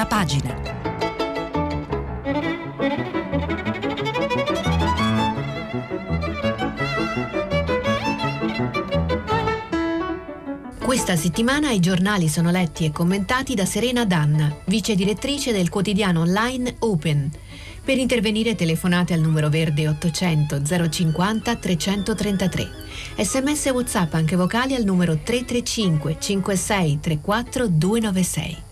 [0.00, 0.68] prima pagina.
[10.78, 16.20] Questa settimana i giornali sono letti e commentati da Serena Danna, vice direttrice del quotidiano
[16.20, 17.30] online Open.
[17.82, 22.68] Per intervenire telefonate al numero verde 800 050 333.
[23.16, 28.69] Sms WhatsApp anche vocali al numero 335 56 34 296.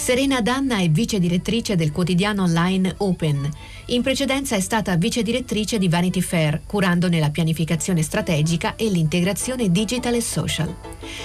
[0.00, 3.46] Serena Danna è vice direttrice del quotidiano online Open.
[3.88, 9.70] In precedenza è stata vice direttrice di Vanity Fair, curandone la pianificazione strategica e l'integrazione
[9.70, 10.74] digital e social.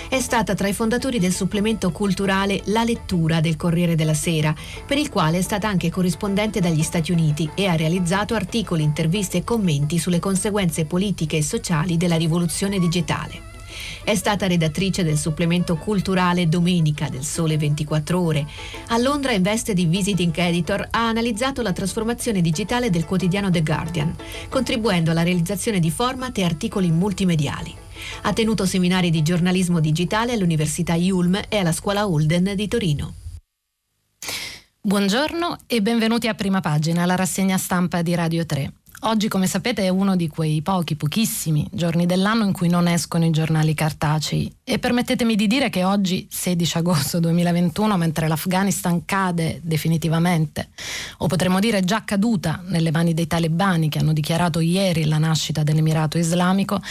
[0.09, 4.53] È stata tra i fondatori del supplemento culturale La Lettura del Corriere della Sera,
[4.85, 9.37] per il quale è stata anche corrispondente dagli Stati Uniti e ha realizzato articoli, interviste
[9.37, 13.54] e commenti sulle conseguenze politiche e sociali della rivoluzione digitale.
[14.03, 18.47] È stata redattrice del supplemento culturale Domenica del Sole 24 Ore.
[18.87, 23.63] A Londra, in veste di visiting editor, ha analizzato la trasformazione digitale del quotidiano The
[23.63, 24.15] Guardian,
[24.49, 27.73] contribuendo alla realizzazione di format e articoli multimediali.
[28.23, 33.13] Ha tenuto seminari di giornalismo digitale all'Università Ulm e alla Scuola Holden di Torino.
[34.81, 38.71] Buongiorno e benvenuti a Prima Pagina, la rassegna stampa di Radio 3.
[39.01, 43.25] Oggi, come sapete, è uno di quei pochi, pochissimi giorni dell'anno in cui non escono
[43.25, 44.51] i giornali cartacei.
[44.63, 50.69] E permettetemi di dire che oggi, 16 agosto 2021, mentre l'Afghanistan cade definitivamente,
[51.17, 55.61] o potremmo dire già caduta nelle mani dei talebani che hanno dichiarato ieri la nascita
[55.61, 56.81] dell'Emirato Islamico,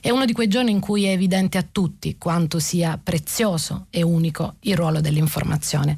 [0.00, 4.02] è uno di quei giorni in cui è evidente a tutti quanto sia prezioso e
[4.02, 5.96] unico il ruolo dell'informazione.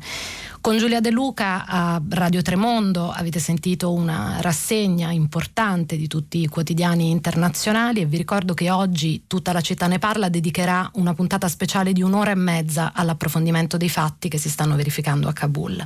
[0.63, 6.47] Con Giulia De Luca a Radio Tremondo avete sentito una rassegna importante di tutti i
[6.47, 11.49] quotidiani internazionali e vi ricordo che oggi tutta la città ne parla dedicherà una puntata
[11.49, 15.85] speciale di un'ora e mezza all'approfondimento dei fatti che si stanno verificando a Kabul.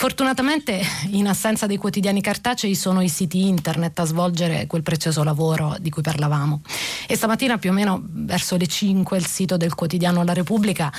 [0.00, 5.76] Fortunatamente in assenza dei quotidiani cartacei sono i siti internet a svolgere quel prezioso lavoro
[5.78, 6.62] di cui parlavamo.
[7.06, 10.90] E stamattina più o meno verso le 5 il sito del quotidiano La Repubblica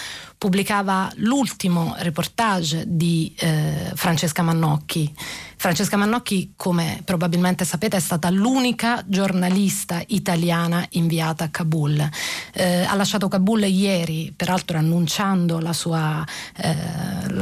[0.41, 5.13] pubblicava l'ultimo reportage di eh, Francesca Mannocchi
[5.62, 12.09] Francesca Mannocchi, come probabilmente sapete, è stata l'unica giornalista italiana inviata a Kabul.
[12.51, 16.25] Eh, ha lasciato Kabul ieri, peraltro annunciando sua,
[16.57, 16.75] eh,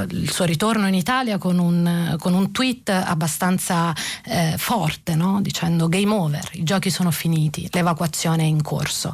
[0.10, 3.96] il suo ritorno in Italia con un, con un tweet abbastanza
[4.26, 5.40] eh, forte, no?
[5.40, 9.14] dicendo game over, i giochi sono finiti, l'evacuazione è in corso.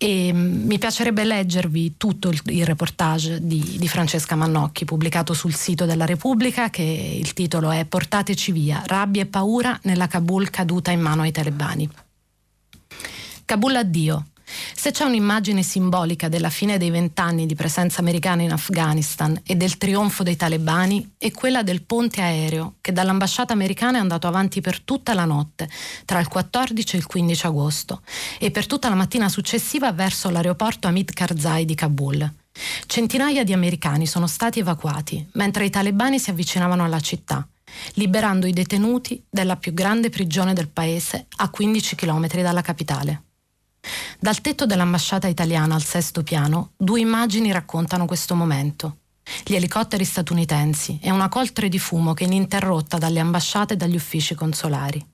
[0.00, 5.86] E mm, mi piacerebbe leggervi tutto il, reportage di, di, Francesca Mannocchi pubblicato sul sito
[5.86, 11.00] della Repubblica che il titolo è Portateci via, rabbia e paura nella Kabul caduta in
[11.00, 11.90] mano ai talebani.
[13.44, 14.26] Kabul addio,
[14.74, 19.76] se c'è un'immagine simbolica della fine dei vent'anni di presenza americana in Afghanistan e del
[19.76, 24.80] trionfo dei talebani, è quella del ponte aereo che dall'ambasciata americana è andato avanti per
[24.80, 25.68] tutta la notte,
[26.04, 28.02] tra il 14 e il 15 agosto,
[28.38, 32.32] e per tutta la mattina successiva verso l'aeroporto Hamid Karzai di Kabul.
[32.86, 37.46] Centinaia di americani sono stati evacuati mentre i talebani si avvicinavano alla città
[37.94, 43.27] liberando i detenuti della più grande prigione del paese a 15 km dalla capitale.
[44.18, 48.98] Dal tetto dell'ambasciata italiana al sesto piano, due immagini raccontano questo momento.
[49.44, 53.96] Gli elicotteri statunitensi e una coltre di fumo che è ininterrotta dalle ambasciate e dagli
[53.96, 55.04] uffici consolari.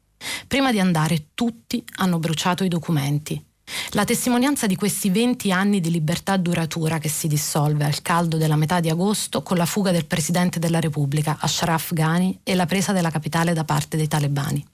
[0.47, 3.43] Prima di andare tutti hanno bruciato i documenti.
[3.91, 8.57] La testimonianza di questi 20 anni di libertà duratura che si dissolve al caldo della
[8.57, 12.93] metà di agosto con la fuga del Presidente della Repubblica, Ashraf Ghani, e la presa
[12.93, 14.65] della capitale da parte dei talebani.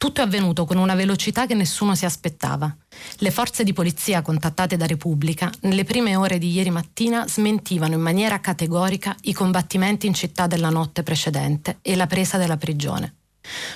[0.00, 2.74] Tutto è avvenuto con una velocità che nessuno si aspettava.
[3.18, 8.00] Le forze di polizia contattate da Repubblica nelle prime ore di ieri mattina smentivano in
[8.00, 13.16] maniera categorica i combattimenti in città della notte precedente e la presa della prigione.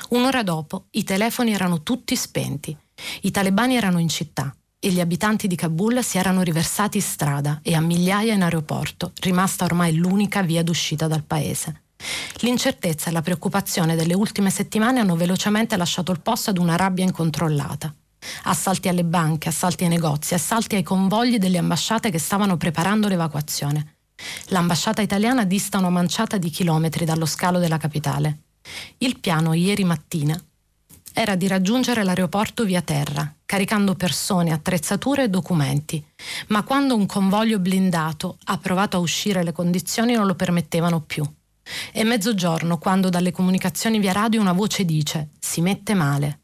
[0.08, 2.74] Un'ora dopo i telefoni erano tutti spenti.
[3.20, 7.60] I talebani erano in città e gli abitanti di Kabul si erano riversati in strada
[7.62, 11.82] e a migliaia in aeroporto, rimasta ormai l'unica via d'uscita dal paese.
[12.38, 17.04] L'incertezza e la preoccupazione delle ultime settimane hanno velocemente lasciato il posto ad una rabbia
[17.04, 17.94] incontrollata.
[18.44, 23.96] Assalti alle banche, assalti ai negozi, assalti ai convogli delle ambasciate che stavano preparando l'evacuazione.
[24.48, 28.38] L'ambasciata italiana dista una manciata di chilometri dallo scalo della capitale.
[28.98, 30.40] Il piano ieri mattina
[31.12, 36.04] era di raggiungere l'aeroporto via terra, caricando persone, attrezzature e documenti,
[36.48, 41.24] ma quando un convoglio blindato ha provato a uscire le condizioni non lo permettevano più.
[41.92, 46.40] È mezzogiorno quando dalle comunicazioni via radio una voce dice si mette male.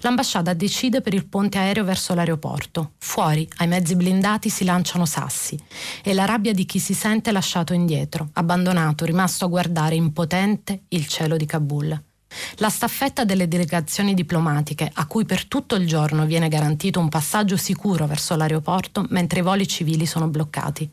[0.00, 2.92] l'ambasciata decide per il ponte aereo verso l'aeroporto.
[2.98, 5.58] Fuori, ai mezzi blindati, si lanciano sassi.
[6.02, 11.06] E la rabbia di chi si sente lasciato indietro, abbandonato, rimasto a guardare impotente il
[11.06, 12.02] cielo di Kabul.
[12.56, 17.56] La staffetta delle delegazioni diplomatiche, a cui per tutto il giorno viene garantito un passaggio
[17.56, 20.90] sicuro verso l'aeroporto mentre i voli civili sono bloccati.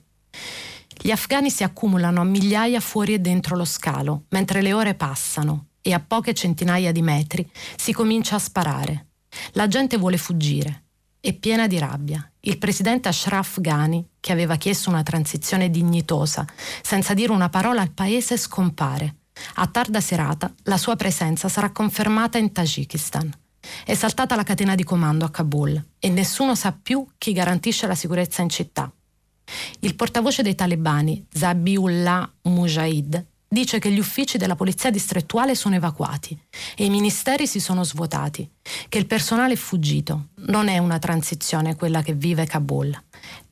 [1.04, 5.70] Gli afghani si accumulano a migliaia fuori e dentro lo scalo, mentre le ore passano
[5.82, 9.08] e a poche centinaia di metri si comincia a sparare.
[9.54, 10.84] La gente vuole fuggire.
[11.20, 12.32] È piena di rabbia.
[12.42, 16.46] Il presidente Ashraf Ghani, che aveva chiesto una transizione dignitosa,
[16.84, 19.16] senza dire una parola al paese, scompare.
[19.56, 23.32] A tarda serata la sua presenza sarà confermata in Tagikistan.
[23.84, 27.96] È saltata la catena di comando a Kabul e nessuno sa più chi garantisce la
[27.96, 28.92] sicurezza in città.
[29.80, 36.40] Il portavoce dei talebani, Zabiullah Mujahid, dice che gli uffici della polizia distrettuale sono evacuati
[36.76, 38.50] e i ministeri si sono svuotati,
[38.88, 40.30] che il personale è fuggito.
[40.48, 42.98] Non è una transizione quella che vive Kabul,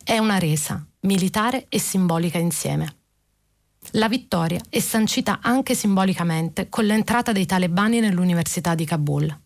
[0.04, 2.96] è una resa militare e simbolica insieme.
[3.94, 9.38] La vittoria è sancita anche simbolicamente con l'entrata dei talebani nell'Università di Kabul.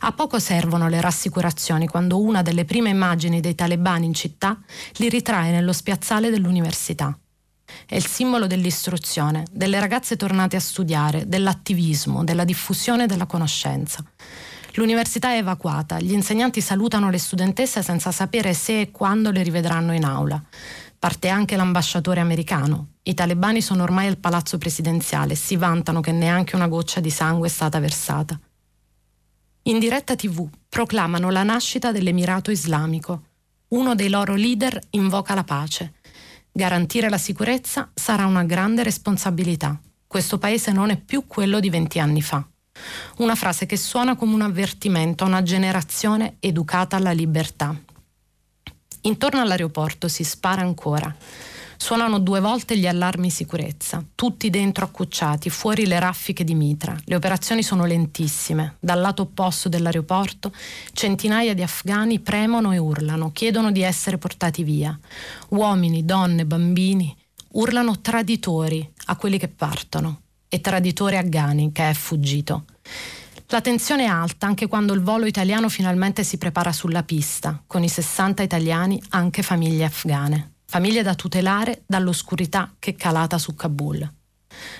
[0.00, 4.58] A poco servono le rassicurazioni quando una delle prime immagini dei talebani in città
[4.96, 7.16] li ritrae nello spiazzale dell'università.
[7.84, 14.04] È il simbolo dell'istruzione, delle ragazze tornate a studiare, dell'attivismo, della diffusione della conoscenza.
[14.74, 19.94] L'università è evacuata, gli insegnanti salutano le studentesse senza sapere se e quando le rivedranno
[19.94, 20.40] in aula.
[20.98, 22.88] Parte anche l'ambasciatore americano.
[23.02, 27.10] I talebani sono ormai al palazzo presidenziale e si vantano che neanche una goccia di
[27.10, 28.38] sangue è stata versata.
[29.66, 33.22] In diretta tv proclamano la nascita dell'Emirato Islamico.
[33.68, 35.94] Uno dei loro leader invoca la pace.
[36.52, 39.76] Garantire la sicurezza sarà una grande responsabilità.
[40.06, 42.46] Questo paese non è più quello di venti anni fa.
[43.16, 47.74] Una frase che suona come un avvertimento a una generazione educata alla libertà.
[49.00, 51.12] Intorno all'aeroporto si spara ancora.
[51.76, 56.96] Suonano due volte gli allarmi sicurezza, tutti dentro accucciati, fuori le raffiche di mitra.
[57.04, 58.76] Le operazioni sono lentissime.
[58.80, 60.52] Dal lato opposto dell'aeroporto
[60.92, 64.98] centinaia di afghani premono e urlano, chiedono di essere portati via.
[65.50, 67.14] Uomini, donne, bambini
[67.56, 72.64] urlano traditori a quelli che partono e traditore a Ghani che è fuggito.
[73.48, 77.82] La tensione è alta anche quando il volo italiano finalmente si prepara sulla pista, con
[77.82, 84.12] i 60 italiani anche famiglie afghane famiglie da tutelare dall'oscurità che è calata su Kabul.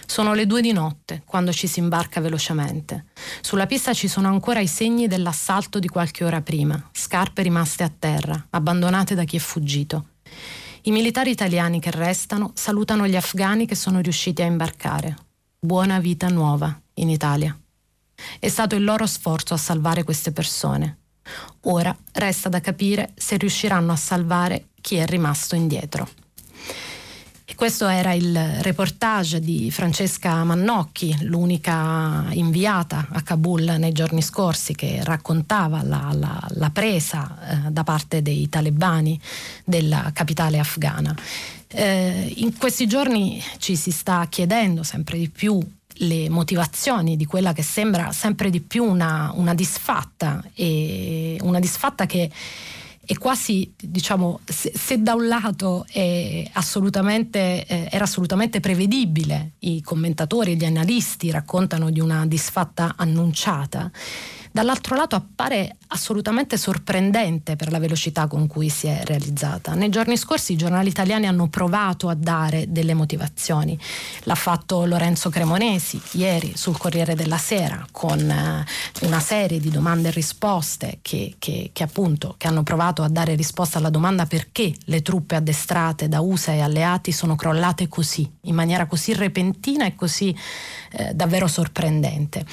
[0.06, 3.06] Sono le due di notte quando ci si imbarca velocemente.
[3.40, 7.92] Sulla pista ci sono ancora i segni dell'assalto di qualche ora prima, scarpe rimaste a
[7.96, 10.08] terra, abbandonate da chi è fuggito.
[10.82, 15.16] I militari italiani che restano salutano gli afghani che sono riusciti a imbarcare.
[15.58, 17.56] Buona vita nuova in Italia.
[18.38, 20.98] È stato il loro sforzo a salvare queste persone.
[21.62, 26.08] Ora resta da capire se riusciranno a salvare chi è rimasto indietro.
[27.44, 34.76] E questo era il reportage di Francesca Mannocchi, l'unica inviata a Kabul nei giorni scorsi,
[34.76, 39.20] che raccontava la, la, la presa eh, da parte dei talebani
[39.64, 41.12] della capitale afghana.
[41.66, 45.60] Eh, in questi giorni ci si sta chiedendo sempre di più
[46.00, 52.06] le motivazioni di quella che sembra sempre di più una, una disfatta e una disfatta
[52.06, 52.30] che
[53.06, 55.86] e quasi, diciamo, se, se da un lato
[56.52, 63.90] assolutamente, eh, era assolutamente prevedibile, i commentatori e gli analisti raccontano di una disfatta annunciata,
[64.56, 69.74] dall'altro lato appare assolutamente sorprendente per la velocità con cui si è realizzata.
[69.74, 73.78] Nei giorni scorsi i giornali italiani hanno provato a dare delle motivazioni.
[74.22, 78.64] L'ha fatto Lorenzo Cremonesi ieri sul Corriere della Sera con eh,
[79.02, 83.34] una serie di domande e risposte che, che, che appunto che hanno provato a dare
[83.34, 88.54] risposta alla domanda perché le truppe addestrate da USA e alleati sono crollate così, in
[88.54, 90.34] maniera così repentina e così
[90.96, 92.44] eh, davvero sorprendente.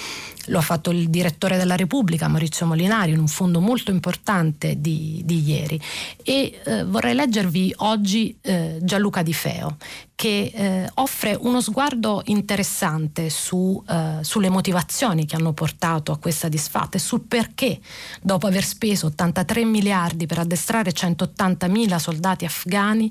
[0.47, 5.21] Lo ha fatto il direttore della Repubblica, Maurizio Molinari, in un fondo molto importante di,
[5.23, 5.79] di ieri.
[6.21, 9.77] E eh, vorrei leggervi oggi eh, Gianluca Di Feo,
[10.13, 16.49] che eh, offre uno sguardo interessante su, eh, sulle motivazioni che hanno portato a questa
[16.49, 17.79] disfatta e sul perché,
[18.21, 23.09] dopo aver speso 83 miliardi per addestrare 180 mila soldati afghani,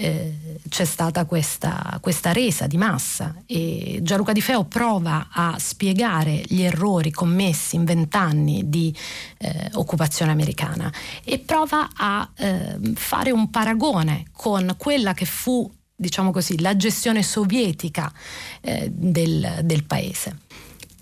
[0.00, 6.42] eh, c'è stata questa, questa, resa di massa e Gianluca Di Feo prova a spiegare
[6.46, 8.94] gli errori commessi in vent'anni di
[9.38, 10.92] eh, occupazione americana
[11.24, 15.68] e prova a eh, fare un paragone con quella che fu
[16.00, 18.12] diciamo così, la gestione sovietica
[18.60, 20.42] eh, del, del paese.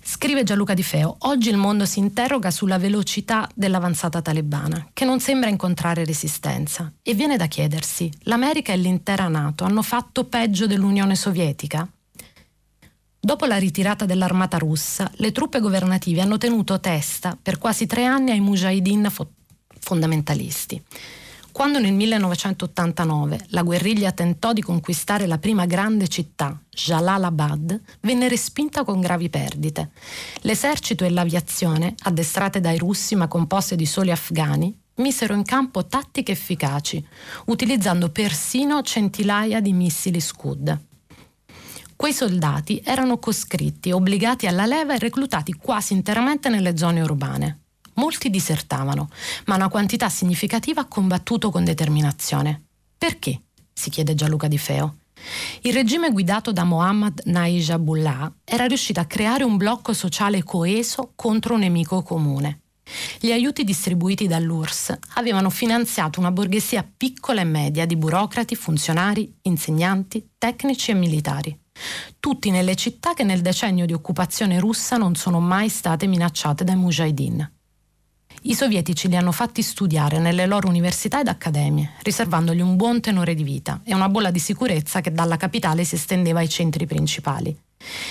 [0.09, 5.19] Scrive Gianluca Di Feo, oggi il mondo si interroga sulla velocità dell'avanzata talebana, che non
[5.19, 11.13] sembra incontrare resistenza, e viene da chiedersi, l'America e l'intera Nato hanno fatto peggio dell'Unione
[11.13, 11.85] Sovietica?
[13.19, 18.31] Dopo la ritirata dell'armata russa, le truppe governative hanno tenuto testa per quasi tre anni
[18.31, 19.31] ai mujahideen fo-
[19.77, 20.81] fondamentalisti.
[21.57, 28.83] Quando nel 1989 la guerriglia tentò di conquistare la prima grande città, Jalalabad, venne respinta
[28.83, 29.89] con gravi perdite.
[30.41, 36.33] L'esercito e l'aviazione, addestrate dai russi ma composte di soli afghani, misero in campo tattiche
[36.33, 37.03] efficaci,
[37.45, 40.79] utilizzando persino centinaia di missili Scud.
[41.95, 47.61] Quei soldati erano coscritti, obbligati alla leva e reclutati quasi interamente nelle zone urbane.
[47.97, 49.09] Molti disertavano,
[49.45, 52.63] ma una quantità significativa ha combattuto con determinazione.
[52.97, 53.41] Perché?
[53.73, 54.97] si chiede Gianluca Di Feo.
[55.61, 61.55] Il regime guidato da Mohammad Naijabullah era riuscito a creare un blocco sociale coeso contro
[61.55, 62.61] un nemico comune.
[63.19, 70.29] Gli aiuti distribuiti dall'URSS avevano finanziato una borghesia piccola e media di burocrati, funzionari, insegnanti,
[70.37, 71.59] tecnici e militari.
[72.19, 76.75] Tutti nelle città che nel decennio di occupazione russa non sono mai state minacciate dai
[76.75, 77.56] mujahideen.
[78.47, 83.35] I sovietici li hanno fatti studiare nelle loro università ed accademie, riservandogli un buon tenore
[83.35, 87.53] di vita e una bolla di sicurezza che dalla capitale si estendeva ai centri principali.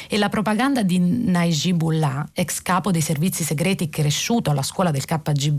[0.07, 5.59] E la propaganda di Najibullah, ex capo dei servizi segreti cresciuto alla scuola del KGB,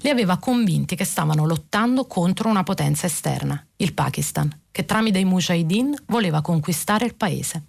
[0.00, 5.24] li aveva convinti che stavano lottando contro una potenza esterna, il Pakistan, che tramite i
[5.24, 7.66] mujahideen voleva conquistare il paese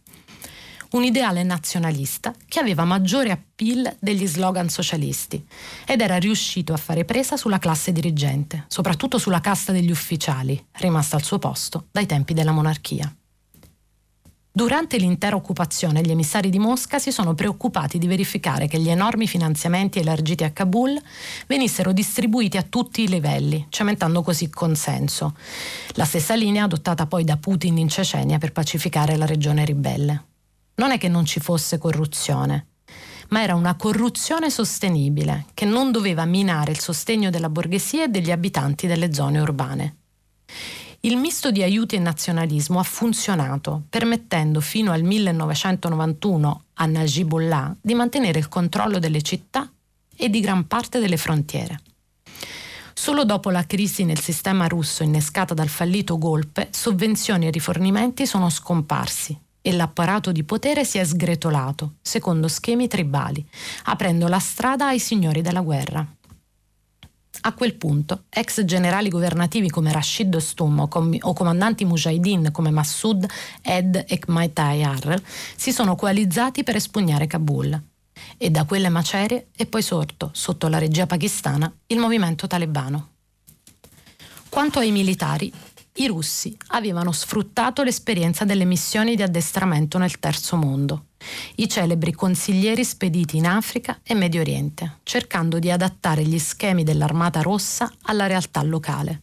[0.92, 5.46] un ideale nazionalista che aveva maggiore appeal degli slogan socialisti
[5.86, 11.16] ed era riuscito a fare presa sulla classe dirigente, soprattutto sulla casta degli ufficiali, rimasta
[11.16, 13.14] al suo posto dai tempi della monarchia.
[14.54, 19.26] Durante l'intera occupazione gli emissari di Mosca si sono preoccupati di verificare che gli enormi
[19.26, 21.02] finanziamenti elargiti a Kabul
[21.48, 25.36] venissero distribuiti a tutti i livelli, cementando così consenso.
[25.94, 30.26] La stessa linea adottata poi da Putin in Cecenia per pacificare la regione ribelle
[30.82, 32.66] non è che non ci fosse corruzione,
[33.30, 38.32] ma era una corruzione sostenibile che non doveva minare il sostegno della borghesia e degli
[38.32, 39.98] abitanti delle zone urbane.
[41.02, 47.94] Il misto di aiuti e nazionalismo ha funzionato, permettendo fino al 1991 a Najibullah di
[47.94, 49.72] mantenere il controllo delle città
[50.16, 51.80] e di gran parte delle frontiere.
[52.94, 58.50] Solo dopo la crisi nel sistema russo innescata dal fallito golpe, sovvenzioni e rifornimenti sono
[58.50, 63.46] scomparsi e l'apparato di potere si è sgretolato, secondo schemi tribali,
[63.84, 66.06] aprendo la strada ai signori della guerra.
[67.44, 72.70] A quel punto, ex generali governativi come Rashid Dostum o, com- o comandanti mujahideen come
[72.70, 73.26] Massoud
[73.62, 75.22] Ed Ekmaitayar
[75.56, 77.82] si sono coalizzati per espugnare Kabul.
[78.38, 83.10] E da quelle macerie è poi sorto, sotto la regia pakistana, il movimento talebano.
[84.50, 85.52] Quanto ai militari,
[86.02, 91.06] i russi avevano sfruttato l'esperienza delle missioni di addestramento nel terzo mondo,
[91.56, 97.42] i celebri consiglieri spediti in Africa e Medio Oriente, cercando di adattare gli schemi dell'Armata
[97.42, 99.22] Rossa alla realtà locale.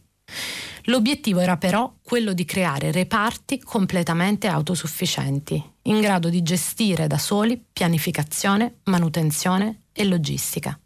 [0.83, 7.61] L'obiettivo era però quello di creare reparti completamente autosufficienti, in grado di gestire da soli
[7.71, 10.79] pianificazione, manutenzione e logistica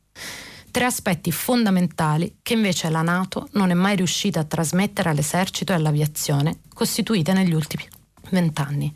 [0.73, 5.75] tre aspetti fondamentali che invece la Nato non è mai riuscita a trasmettere all'esercito e
[5.75, 7.87] all'aviazione costituite negli ultimi
[8.31, 8.91] vent'anni,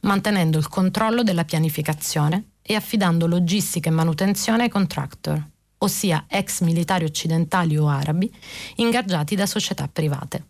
[0.00, 5.40] mantenendo il controllo della pianificazione e affidando logistica e manutenzione ai contractor,
[5.78, 8.28] ossia ex militari occidentali o arabi
[8.76, 10.46] ingaggiati da società private.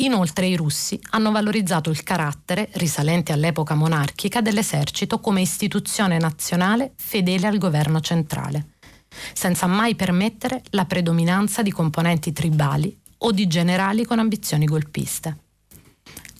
[0.00, 7.46] Inoltre i russi hanno valorizzato il carattere, risalente all'epoca monarchica, dell'esercito come istituzione nazionale fedele
[7.46, 8.74] al governo centrale
[9.32, 15.38] senza mai permettere la predominanza di componenti tribali o di generali con ambizioni golpiste.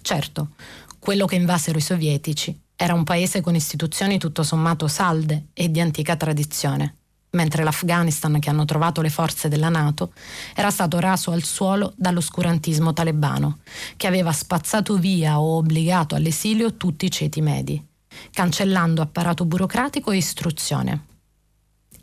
[0.03, 0.51] Certo,
[0.99, 5.81] quello che invasero i sovietici era un paese con istituzioni tutto sommato salde e di
[5.81, 6.97] antica tradizione,
[7.31, 10.13] mentre l'Afghanistan che hanno trovato le forze della Nato
[10.55, 13.59] era stato raso al suolo dall'oscurantismo talebano,
[13.97, 17.83] che aveva spazzato via o obbligato all'esilio tutti i ceti medi,
[18.31, 21.05] cancellando apparato burocratico e istruzione.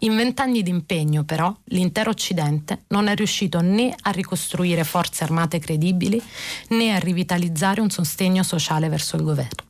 [0.02, 5.58] In vent'anni di impegno, però, l'intero Occidente non è riuscito né a ricostruire forze armate
[5.60, 6.22] credibili
[6.70, 9.66] né a rivitalizzare un sostegno sociale verso il governo.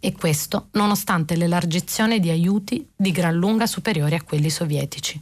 [0.00, 5.20] E questo nonostante l'elargizione di aiuti di gran lunga superiori a quelli sovietici.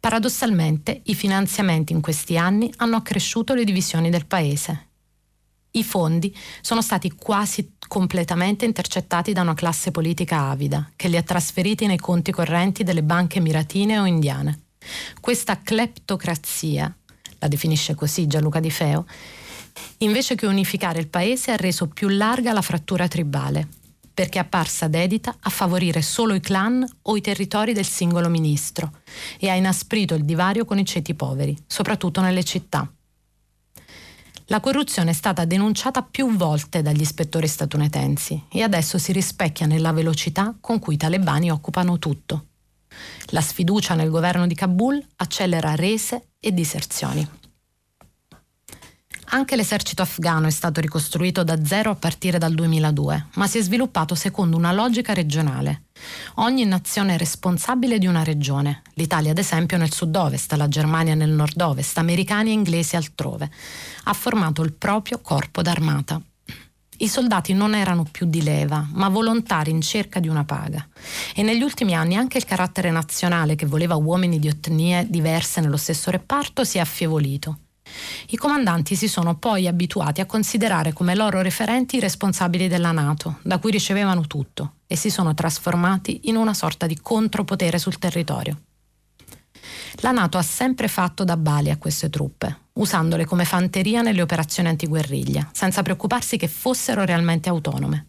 [0.00, 4.87] Paradossalmente, i finanziamenti in questi anni hanno accresciuto le divisioni del paese.
[5.72, 11.22] I fondi sono stati quasi completamente intercettati da una classe politica avida, che li ha
[11.22, 14.62] trasferiti nei conti correnti delle banche emiratine o indiane.
[15.20, 16.94] Questa cleptocrazia,
[17.38, 19.06] la definisce così Gianluca Di Feo,
[19.98, 23.68] invece che unificare il paese ha reso più larga la frattura tribale,
[24.12, 29.00] perché è apparsa dedita a favorire solo i clan o i territori del singolo ministro
[29.38, 32.90] e ha inasprito il divario con i ceti poveri, soprattutto nelle città.
[34.50, 39.92] La corruzione è stata denunciata più volte dagli ispettori statunitensi e adesso si rispecchia nella
[39.92, 42.46] velocità con cui i talebani occupano tutto.
[43.26, 47.37] La sfiducia nel governo di Kabul accelera rese e diserzioni.
[49.30, 53.62] Anche l'esercito afghano è stato ricostruito da zero a partire dal 2002, ma si è
[53.62, 55.82] sviluppato secondo una logica regionale.
[56.36, 61.28] Ogni nazione è responsabile di una regione, l'Italia ad esempio nel sud-ovest, la Germania nel
[61.28, 63.50] nord-ovest, americani e inglesi altrove.
[64.04, 66.18] Ha formato il proprio corpo d'armata.
[67.00, 70.88] I soldati non erano più di leva, ma volontari in cerca di una paga.
[71.34, 75.76] E negli ultimi anni anche il carattere nazionale che voleva uomini di etnie diverse nello
[75.76, 77.58] stesso reparto si è affievolito.
[78.28, 83.38] I comandanti si sono poi abituati a considerare come loro referenti i responsabili della Nato,
[83.42, 88.60] da cui ricevevano tutto, e si sono trasformati in una sorta di contropotere sul territorio.
[90.00, 94.68] La Nato ha sempre fatto da bali a queste truppe, usandole come fanteria nelle operazioni
[94.68, 98.06] antiguerriglia, senza preoccuparsi che fossero realmente autonome.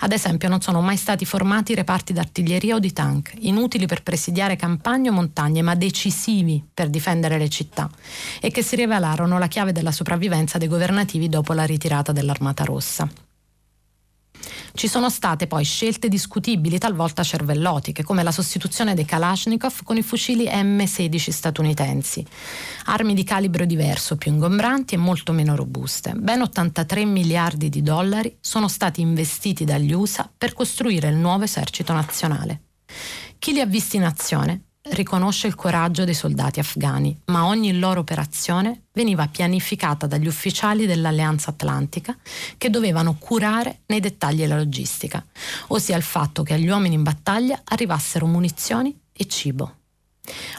[0.00, 4.56] Ad esempio non sono mai stati formati reparti d'artiglieria o di tank, inutili per presidiare
[4.56, 7.90] campagne o montagne, ma decisivi per difendere le città,
[8.40, 13.08] e che si rivelarono la chiave della sopravvivenza dei governativi dopo la ritirata dell'Armata Rossa.
[14.80, 20.02] Ci sono state poi scelte discutibili, talvolta cervellotiche, come la sostituzione dei Kalashnikov con i
[20.02, 22.24] fucili M16 statunitensi,
[22.86, 26.14] armi di calibro diverso, più ingombranti e molto meno robuste.
[26.14, 31.92] Ben 83 miliardi di dollari sono stati investiti dagli USA per costruire il nuovo esercito
[31.92, 32.62] nazionale.
[33.38, 38.00] Chi li ha visti in azione riconosce il coraggio dei soldati afghani, ma ogni loro
[38.00, 42.16] operazione veniva pianificata dagli ufficiali dell'Alleanza Atlantica
[42.56, 45.24] che dovevano curare nei dettagli la logistica,
[45.68, 49.74] ossia il fatto che agli uomini in battaglia arrivassero munizioni e cibo.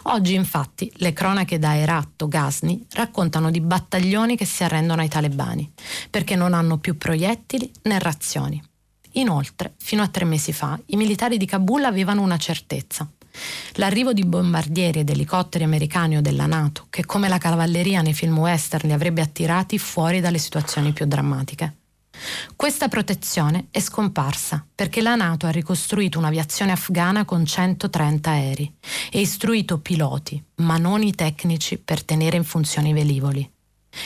[0.04, 5.08] Oggi infatti le cronache da Herat o Ghazni raccontano di battaglioni che si arrendono ai
[5.08, 5.72] talebani
[6.10, 8.62] perché non hanno più proiettili né razioni.
[9.16, 13.10] Inoltre, fino a tre mesi fa, i militari di Kabul avevano una certezza.
[13.76, 18.38] L'arrivo di bombardieri ed elicotteri americani o della Nato, che come la cavalleria nei film
[18.38, 21.76] western li avrebbe attirati fuori dalle situazioni più drammatiche.
[22.56, 28.76] Questa protezione è scomparsa perché la Nato ha ricostruito un'aviazione afghana con 130 aerei
[29.10, 33.50] e istruito piloti, ma non i tecnici per tenere in funzione i velivoli.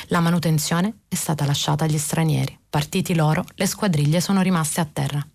[0.07, 2.57] La manutenzione è stata lasciata agli stranieri.
[2.69, 5.27] Partiti loro, le squadriglie sono rimaste a terra.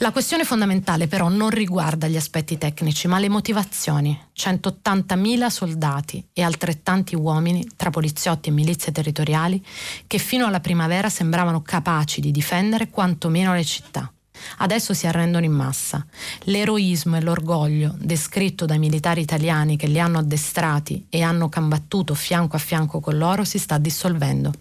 [0.00, 4.18] La questione fondamentale però non riguarda gli aspetti tecnici, ma le motivazioni.
[4.36, 9.64] 180.000 soldati e altrettanti uomini, tra poliziotti e milizie territoriali,
[10.06, 14.12] che fino alla primavera sembravano capaci di difendere quantomeno le città.
[14.58, 16.04] Adesso si arrendono in massa.
[16.40, 22.56] L'eroismo e l'orgoglio descritto dai militari italiani che li hanno addestrati e hanno combattuto fianco
[22.56, 24.52] a fianco con loro si sta dissolvendo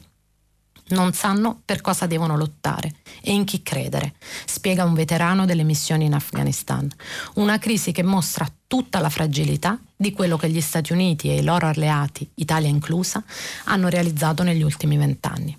[0.90, 4.14] non sanno per cosa devono lottare e in chi credere,
[4.46, 6.88] spiega un veterano delle missioni in Afghanistan.
[7.36, 11.44] Una crisi che mostra tutta la fragilità di quello che gli Stati Uniti e i
[11.44, 13.24] loro alleati, Italia inclusa,
[13.66, 15.58] hanno realizzato negli ultimi vent'anni.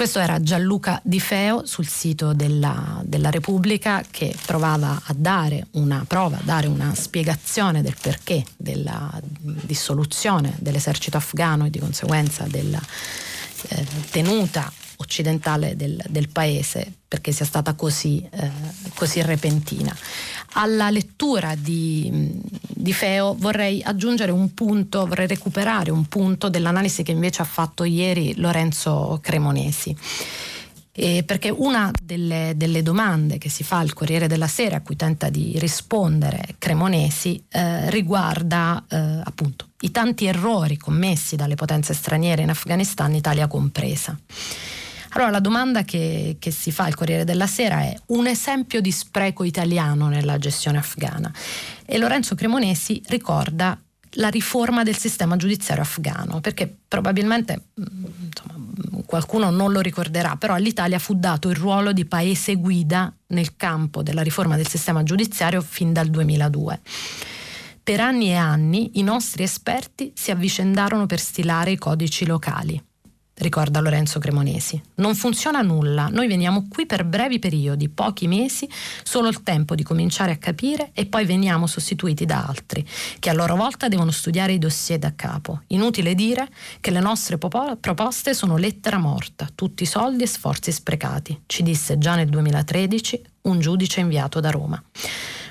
[0.00, 6.04] Questo era Gianluca Di Feo sul sito della, della, Repubblica che provava a dare una
[6.08, 12.80] prova, a dare una spiegazione del perché della dissoluzione dell'esercito afghano e di conseguenza della
[13.68, 18.50] eh, tenuta occidentale del, del, paese perché sia stata così, eh,
[18.94, 19.96] così repentina.
[20.52, 22.30] Alla lettura di,
[22.68, 27.84] di, Feo vorrei aggiungere un punto, vorrei recuperare un punto dell'analisi che invece ha fatto
[27.84, 29.96] ieri Lorenzo Cremonesi.
[31.02, 34.96] Eh, perché una delle, delle, domande che si fa al Corriere della Sera, a cui
[34.96, 42.42] tenta di rispondere Cremonesi, eh, riguarda eh, appunto i tanti errori commessi dalle potenze straniere
[42.42, 44.14] in Afghanistan, Italia compresa.
[45.12, 48.92] Allora la domanda che, che, si fa al Corriere della Sera è un esempio di
[48.92, 51.32] spreco italiano nella gestione afghana
[51.86, 53.80] e Lorenzo Cremonesi ricorda
[54.14, 60.54] la riforma del sistema giudiziario afghano, perché probabilmente mm, insomma, qualcuno non lo ricorderà, però
[60.54, 65.60] all'Italia fu dato il ruolo di paese guida nel campo della riforma del sistema giudiziario
[65.60, 66.80] fin dal 2002.
[67.82, 72.80] Per anni e anni i nostri esperti si avvicendarono per stilare i codici locali.
[73.40, 74.80] Ricorda Lorenzo Cremonesi.
[74.96, 78.68] Non funziona nulla, noi veniamo qui per brevi periodi, pochi mesi,
[79.02, 82.86] solo il tempo di cominciare a capire e poi veniamo sostituiti da altri,
[83.18, 85.62] che a loro volta devono studiare i dossier da capo.
[85.68, 86.48] Inutile dire
[86.80, 92.14] che le nostre proposte sono lettera morta, tutti soldi e sforzi sprecati, ci disse già
[92.14, 94.82] nel 2013 un giudice inviato da Roma.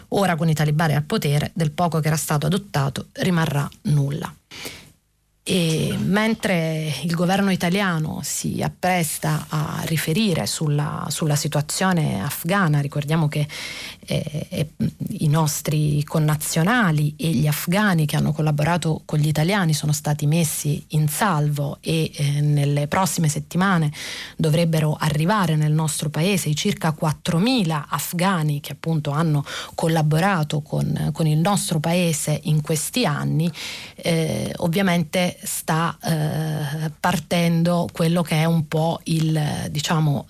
[0.10, 4.34] Ora con i talibani al potere, del poco che era stato adottato rimarrà nulla.
[5.51, 13.47] E mentre il governo italiano si appresta a riferire sulla, sulla situazione afghana, ricordiamo che
[14.05, 14.67] eh, eh,
[15.17, 20.85] i nostri connazionali e gli afghani che hanno collaborato con gli italiani sono stati messi
[20.89, 23.91] in salvo e eh, nelle prossime settimane
[24.38, 31.25] dovrebbero arrivare nel nostro paese i circa 4.000 afghani che appunto hanno collaborato con, con
[31.25, 33.51] il nostro paese in questi anni,
[33.95, 40.25] eh, ovviamente sta eh, partendo quello che è un po' il, diciamo,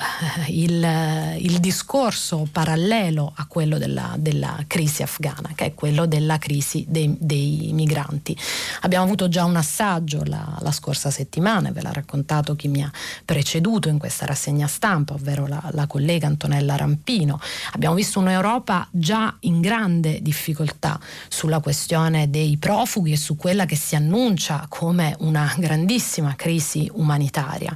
[0.48, 6.86] il, il discorso parallelo a quello della, della, crisi afghana, che è quello della crisi
[6.88, 8.38] dei, dei migranti.
[8.82, 12.92] Abbiamo avuto già un assaggio la, la, scorsa settimana, ve l'ha raccontato chi mi ha
[13.26, 17.40] preceduto in questa rassegna stampa, ovvero la, la collega Antonella Rampino.
[17.72, 23.76] Abbiamo visto un'Europa già in grande difficoltà sulla questione dei profughi e su quella che
[23.76, 27.76] si annuncia come una grandissima crisi umanitaria.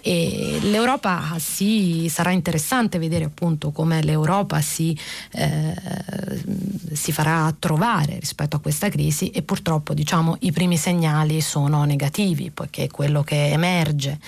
[0.00, 4.96] E l'Europa si, sarà interessante vedere appunto come l'Europa si,
[5.32, 5.74] eh,
[6.92, 12.50] si farà trovare rispetto a questa crisi e purtroppo diciamo i primi segnali sono negativi
[12.52, 14.18] poiché quello che emerge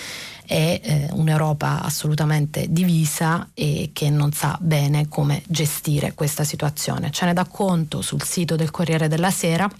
[0.44, 7.10] è eh, un'Europa assolutamente divisa e che non sa bene come gestire questa situazione.
[7.10, 9.70] Ce ne dà conto sul sito del Corriere della Sera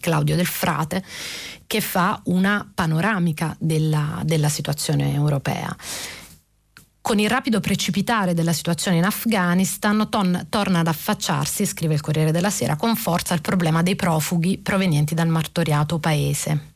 [0.00, 1.04] Claudio Del Frate,
[1.66, 5.74] che fa una panoramica della, della situazione europea.
[7.00, 12.32] Con il rapido precipitare della situazione in Afghanistan ton, torna ad affacciarsi, scrive il Corriere
[12.32, 16.74] della Sera, con forza il problema dei profughi provenienti dal martoriato paese.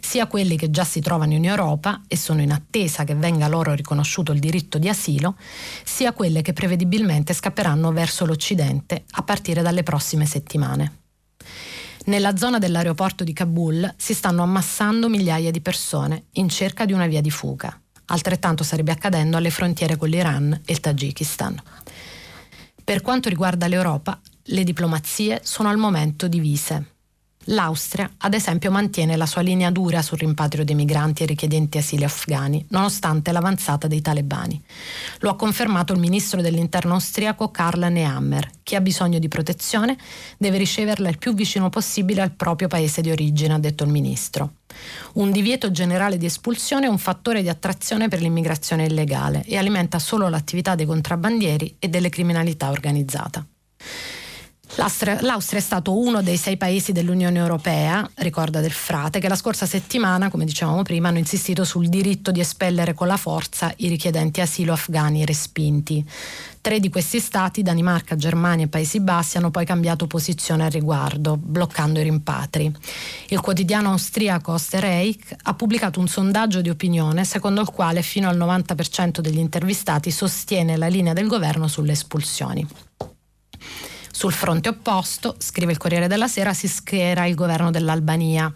[0.00, 3.74] Sia quelli che già si trovano in Europa e sono in attesa che venga loro
[3.74, 5.36] riconosciuto il diritto di asilo,
[5.82, 11.05] sia quelle che prevedibilmente scapperanno verso l'Occidente a partire dalle prossime settimane.
[12.06, 17.08] Nella zona dell'aeroporto di Kabul si stanno ammassando migliaia di persone in cerca di una
[17.08, 17.76] via di fuga.
[18.06, 21.60] Altrettanto sarebbe accadendo alle frontiere con l'Iran e il Tagikistan.
[22.84, 26.95] Per quanto riguarda l'Europa, le diplomazie sono al momento divise.
[27.50, 32.04] L'Austria, ad esempio, mantiene la sua linea dura sul rimpatrio dei migranti e richiedenti asilo
[32.04, 34.60] afghani, nonostante l'avanzata dei talebani.
[35.20, 38.50] Lo ha confermato il ministro dell'interno austriaco Karl Nehammer.
[38.64, 39.96] Chi ha bisogno di protezione
[40.38, 44.54] deve riceverla il più vicino possibile al proprio paese di origine, ha detto il ministro.
[45.14, 50.00] Un divieto generale di espulsione è un fattore di attrazione per l'immigrazione illegale e alimenta
[50.00, 53.46] solo l'attività dei contrabbandieri e delle criminalità organizzata.
[54.74, 59.36] L'Austria, L'Austria, è stato uno dei sei paesi dell'Unione Europea, ricorda del frate, che la
[59.36, 63.88] scorsa settimana, come dicevamo prima, hanno insistito sul diritto di espellere con la forza i
[63.88, 66.04] richiedenti asilo afghani respinti.
[66.60, 71.38] Tre di questi stati, Danimarca, Germania e Paesi Bassi, hanno poi cambiato posizione al riguardo,
[71.38, 72.70] bloccando i rimpatri.
[73.28, 78.36] Il quotidiano austriaco Osterreich ha pubblicato un sondaggio di opinione secondo il quale fino al
[78.36, 82.66] 90% degli intervistati sostiene la linea del governo sulle espulsioni.
[84.16, 88.50] Sul fronte opposto, scrive il Corriere della Sera, si schiera il governo dell'Albania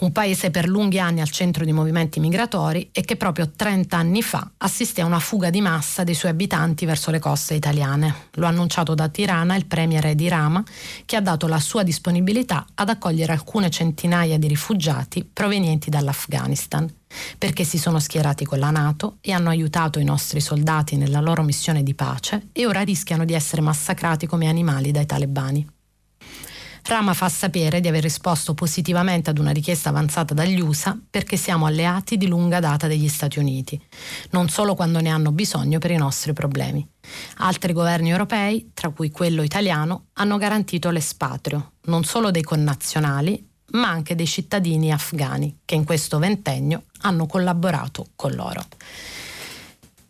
[0.00, 4.22] un paese per lunghi anni al centro di movimenti migratori e che proprio 30 anni
[4.22, 8.28] fa assiste a una fuga di massa dei suoi abitanti verso le coste italiane.
[8.34, 10.62] Lo ha annunciato da Tirana il premier di Rama,
[11.04, 16.92] che ha dato la sua disponibilità ad accogliere alcune centinaia di rifugiati provenienti dall'Afghanistan
[17.38, 21.42] perché si sono schierati con la Nato e hanno aiutato i nostri soldati nella loro
[21.42, 25.75] missione di pace e ora rischiano di essere massacrati come animali dai talebani.
[26.88, 31.66] Rama fa sapere di aver risposto positivamente ad una richiesta avanzata dagli USA perché siamo
[31.66, 33.80] alleati di lunga data degli Stati Uniti,
[34.30, 36.86] non solo quando ne hanno bisogno per i nostri problemi.
[37.38, 43.88] Altri governi europei, tra cui quello italiano, hanno garantito l'espatrio, non solo dei connazionali, ma
[43.88, 48.64] anche dei cittadini afghani che in questo ventennio hanno collaborato con loro.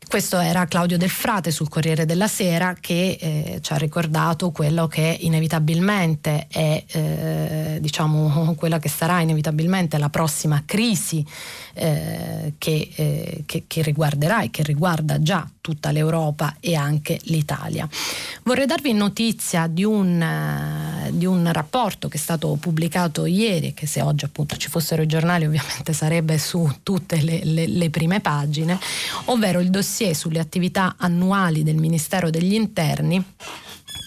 [0.09, 4.87] Questo era Claudio Del Frate sul Corriere della Sera che eh, ci ha ricordato quello
[4.87, 11.27] che inevitabilmente è eh, diciamo quella che sarà inevitabilmente la prossima crisi
[11.75, 17.89] eh, che, eh, che, che, riguarderà e che riguarda già tutta l'Europa e anche l'Italia.
[18.45, 23.87] Vorrei darvi notizia di un, uh, di un rapporto che è stato pubblicato ieri, che
[23.89, 28.21] se oggi appunto ci fossero i giornali ovviamente sarebbe su tutte le, le, le prime
[28.21, 28.79] pagine,
[29.25, 33.25] ovvero il dossier sulle attività annuali del Ministero degli Interni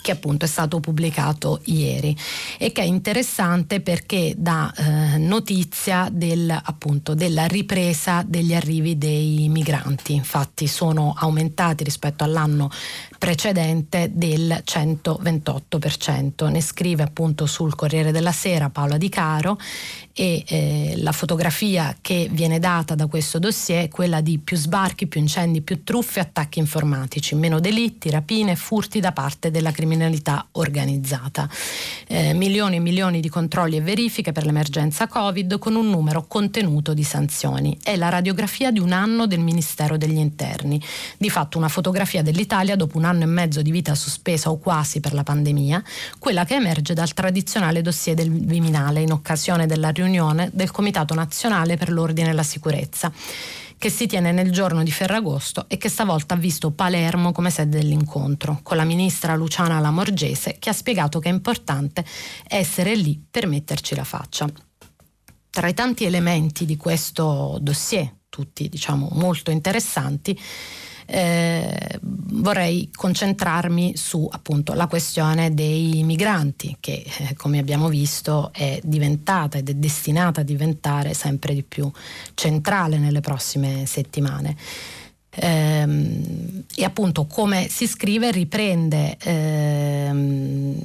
[0.02, 2.15] che appunto è stato pubblicato ieri
[2.58, 9.47] e che è interessante perché dà eh, notizia del, appunto, della ripresa degli arrivi dei
[9.49, 10.13] migranti.
[10.13, 12.71] Infatti sono aumentati rispetto all'anno
[13.20, 16.50] precedente del 128%.
[16.50, 19.60] Ne scrive appunto sul Corriere della Sera Paola Di Caro
[20.14, 25.08] e eh, la fotografia che viene data da questo dossier è quella di più sbarchi,
[25.08, 31.48] più incendi, più truffe, attacchi informatici, meno delitti, rapine, furti da parte della criminalità organizzata.
[32.08, 36.94] Eh, milioni e milioni di controlli e verifiche per l'emergenza Covid con un numero contenuto
[36.94, 37.78] di sanzioni.
[37.84, 40.82] È la radiografia di un anno del Ministero degli Interni.
[41.18, 45.00] Di fatto una fotografia dell'Italia dopo un anno e mezzo di vita sospesa o quasi
[45.00, 45.84] per la pandemia,
[46.19, 51.78] quella che emerge dal tradizionale dossier del Viminale in occasione della riunione del Comitato Nazionale
[51.78, 53.12] per l'Ordine e la Sicurezza
[53.80, 57.78] che si tiene nel giorno di Ferragosto e che stavolta ha visto Palermo come sede
[57.78, 62.04] dell'incontro, con la ministra Luciana Lamorgese che ha spiegato che è importante
[62.45, 64.50] essere lì per metterci la faccia.
[65.50, 70.38] Tra i tanti elementi di questo dossier, tutti diciamo molto interessanti,
[71.12, 78.80] eh, vorrei concentrarmi su appunto la questione dei migranti che eh, come abbiamo visto è
[78.84, 81.91] diventata ed è destinata a diventare sempre di più
[82.36, 84.56] centrale nelle prossime settimane.
[85.41, 90.75] Ehm, e appunto come si scrive riprende ehm,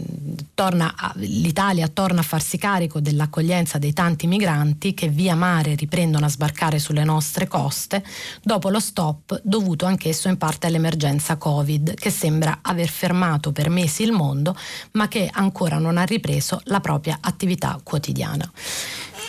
[0.54, 6.26] torna a, l'Italia torna a farsi carico dell'accoglienza dei tanti migranti che via mare riprendono
[6.26, 8.02] a sbarcare sulle nostre coste
[8.42, 14.02] dopo lo stop dovuto anch'esso in parte all'emergenza Covid che sembra aver fermato per mesi
[14.02, 14.56] il mondo
[14.92, 18.50] ma che ancora non ha ripreso la propria attività quotidiana.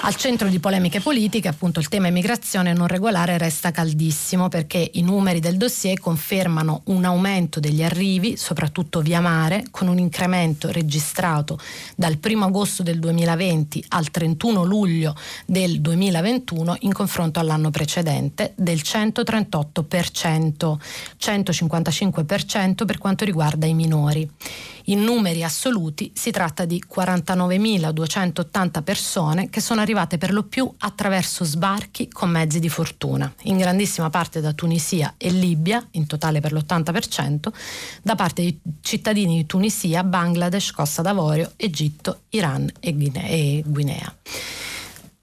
[0.02, 5.02] Al centro di polemiche politiche, appunto, il tema immigrazione non regolare resta caldissimo perché i
[5.02, 11.58] numeri del dossier confermano un aumento degli arrivi, soprattutto via mare, con un incremento registrato
[11.96, 18.82] dal 1 agosto del 2020 al 31 luglio del 2021 in confronto all'anno precedente del
[18.84, 20.78] 138%,
[21.20, 24.30] 155% per quanto riguarda i minori.
[24.88, 31.46] In numeri assoluti si tratta di 49.280 persone che sono arrivate per lo più attraverso
[31.46, 36.52] sbarchi con mezzi di fortuna, in grandissima parte da Tunisia e Libia, in totale per
[36.52, 37.48] l'80%,
[38.02, 44.14] da parte di cittadini di Tunisia, Bangladesh, Costa d'Avorio, Egitto, Iran e Guinea.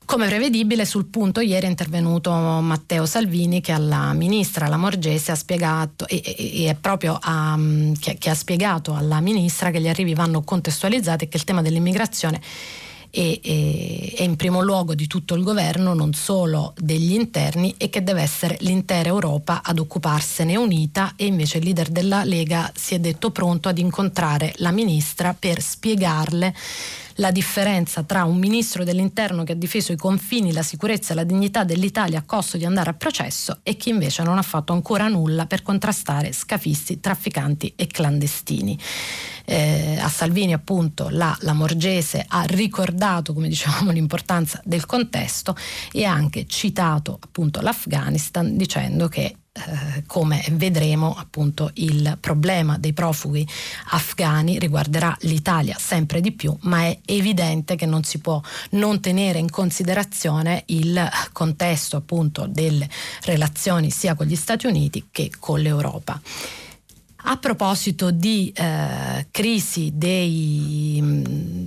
[0.04, 6.06] Come prevedibile, sul punto ieri è intervenuto Matteo Salvini che alla ministra, Morgese, ha spiegato,
[6.06, 7.58] e, e, e proprio a,
[7.98, 11.62] che, che ha spiegato alla ministra che gli arrivi vanno contestualizzati e che il tema
[11.62, 12.40] dell'immigrazione
[13.12, 17.90] è, è, è, in primo luogo di tutto il governo, non solo degli interni, e
[17.90, 21.12] che deve essere l'intera Europa ad occuparsene unita.
[21.16, 25.60] E invece il leader della Lega si è detto pronto ad incontrare la ministra per
[25.60, 26.54] spiegarle
[27.16, 31.24] la differenza tra un ministro dell'interno che ha difeso i confini, la sicurezza e la
[31.24, 35.08] dignità dell'Italia a costo di andare a processo e chi invece non ha fatto ancora
[35.08, 38.78] nulla per contrastare scafisti, trafficanti e clandestini.
[39.44, 45.56] Eh, a Salvini appunto la, la Morgese ha ricordato come dicevamo l'importanza del contesto
[45.90, 52.94] e ha anche citato appunto l'Afghanistan dicendo che eh, come vedremo appunto il problema dei
[52.94, 53.46] profughi
[53.90, 59.38] afghani riguarderà l'Italia sempre di più, ma è evidente che non si può non tenere
[59.38, 62.88] in considerazione il contesto appunto delle
[63.24, 66.18] relazioni sia con gli Stati Uniti che con l'Europa.
[67.24, 70.98] A proposito di eh, crisi dei,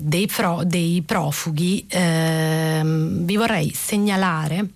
[0.01, 4.67] dei, pro, dei profughi, eh, vi vorrei segnalare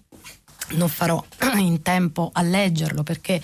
[0.72, 1.24] non farò
[1.58, 3.42] in tempo a leggerlo perché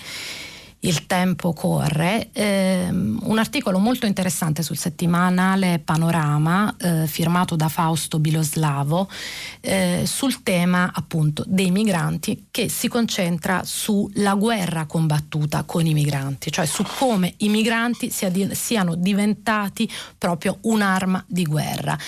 [0.80, 8.18] il tempo corre, eh, un articolo molto interessante sul settimanale Panorama eh, firmato da Fausto
[8.18, 9.08] Biloslavo
[9.60, 16.52] eh, sul tema appunto dei migranti che si concentra sulla guerra combattuta con i migranti,
[16.52, 21.98] cioè su come i migranti sia di, siano diventati proprio un'arma di guerra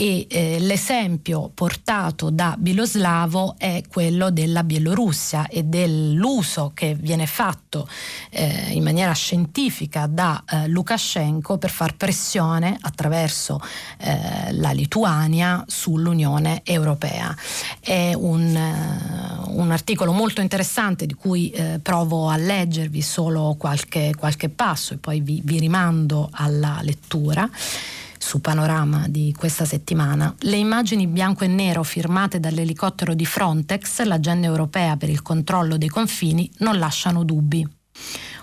[0.00, 7.86] e eh, l'esempio portato da Biloslavo è quello della Bielorussia e dell'uso che viene fatto
[8.30, 13.60] eh, in maniera scientifica da eh, Lukashenko per far pressione attraverso
[13.98, 17.36] eh, la Lituania sull'Unione Europea.
[17.78, 24.14] È un, eh, un articolo molto interessante di cui eh, provo a leggervi solo qualche,
[24.16, 27.46] qualche passo e poi vi, vi rimando alla lettura
[28.22, 34.46] su Panorama di questa settimana, le immagini bianco e nero firmate dall'elicottero di Frontex, l'agenda
[34.46, 37.66] europea per il controllo dei confini, non lasciano dubbi.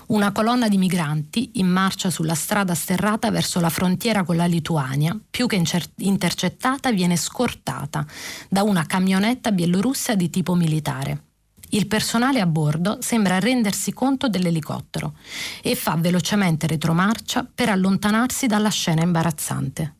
[0.07, 5.17] Una colonna di migranti in marcia sulla strada sterrata verso la frontiera con la Lituania,
[5.29, 5.61] più che
[5.97, 8.05] intercettata, viene scortata
[8.49, 11.26] da una camionetta bielorussa di tipo militare.
[11.69, 15.13] Il personale a bordo sembra rendersi conto dell'elicottero
[15.61, 19.96] e fa velocemente retromarcia per allontanarsi dalla scena imbarazzante.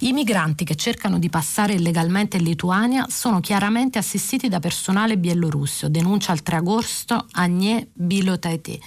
[0.00, 5.88] I migranti che cercano di passare illegalmente in Lituania sono chiaramente assistiti da personale bielorusso,
[5.88, 8.78] denuncia il 3 agosto Agnè Bilotaite,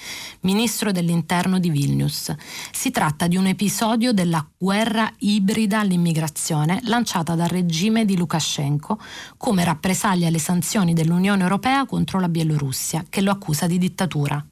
[0.41, 2.33] ministro dell'interno di Vilnius.
[2.71, 8.97] Si tratta di un episodio della guerra ibrida all'immigrazione lanciata dal regime di Lukashenko
[9.35, 14.43] come rappresaglia alle sanzioni dell'Unione Europea contro la Bielorussia, che lo accusa di dittatura.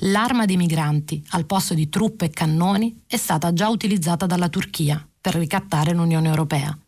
[0.00, 5.06] L'arma dei migranti, al posto di truppe e cannoni, è stata già utilizzata dalla Turchia
[5.26, 6.78] per ricattare l'Unione Europea.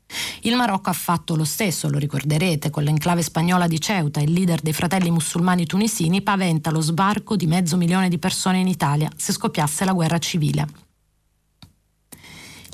[0.42, 4.60] Il Marocco ha fatto lo stesso, lo ricorderete, con l'enclave spagnola di Ceuta, il leader
[4.60, 9.32] dei fratelli musulmani tunisini paventa lo sbarco di mezzo milione di persone in Italia se
[9.32, 10.68] scoppiasse la guerra civile.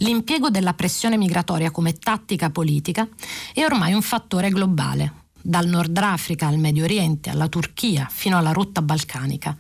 [0.01, 3.09] L'impiego della pressione migratoria come tattica politica
[3.55, 8.53] è ormai un fattore globale, dal Nord Africa al Medio Oriente, alla Turchia, fino alla
[8.53, 9.55] rotta balcanica.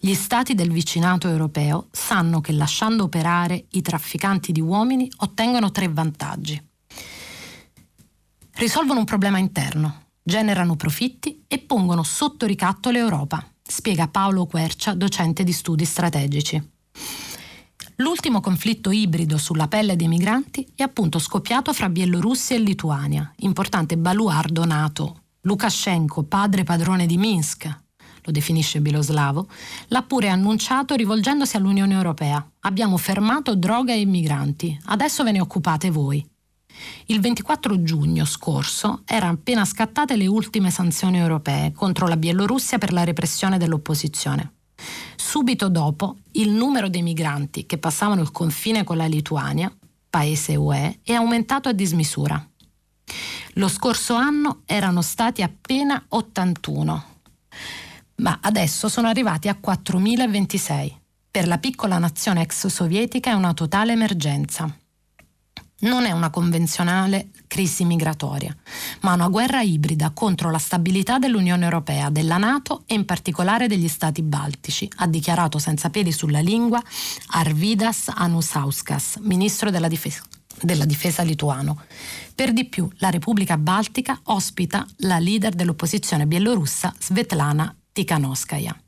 [0.00, 5.88] Gli stati del vicinato europeo sanno che lasciando operare i trafficanti di uomini ottengono tre
[5.88, 6.58] vantaggi.
[8.54, 15.44] Risolvono un problema interno, generano profitti e pongono sotto ricatto l'Europa, spiega Paolo Quercia, docente
[15.44, 16.70] di studi strategici.
[17.96, 23.98] L'ultimo conflitto ibrido sulla pelle dei migranti è appunto scoppiato fra Bielorussia e Lituania, importante
[23.98, 27.80] baluardo nato Lukashenko, padre padrone di Minsk,
[28.22, 29.46] lo definisce Biloslavo,
[29.88, 32.44] l'ha pure annunciato rivolgendosi all'Unione Europea.
[32.60, 36.28] Abbiamo fermato droga e immigranti, adesso ve ne occupate voi.
[37.06, 42.92] Il 24 giugno scorso erano appena scattate le ultime sanzioni europee contro la Bielorussia per
[42.92, 44.54] la repressione dell'opposizione.
[45.14, 49.72] Subito dopo, il numero dei migranti che passavano il confine con la Lituania,
[50.10, 52.44] paese UE, è aumentato a dismisura.
[53.54, 57.04] Lo scorso anno erano stati appena 81,
[58.16, 60.92] ma adesso sono arrivati a 4.026.
[61.30, 64.74] Per la piccola nazione ex sovietica è una totale emergenza.
[65.78, 68.56] Non è una convenzionale crisi migratoria,
[69.00, 73.88] ma una guerra ibrida contro la stabilità dell'Unione Europea, della Nato e in particolare degli
[73.88, 76.82] Stati baltici, ha dichiarato senza peli sulla lingua
[77.28, 80.22] Arvidas Anusauskas, ministro della difesa,
[80.60, 81.82] della difesa lituano.
[82.34, 88.78] Per di più, la Repubblica Baltica ospita la leader dell'opposizione bielorussa Svetlana Tikhanovskaya.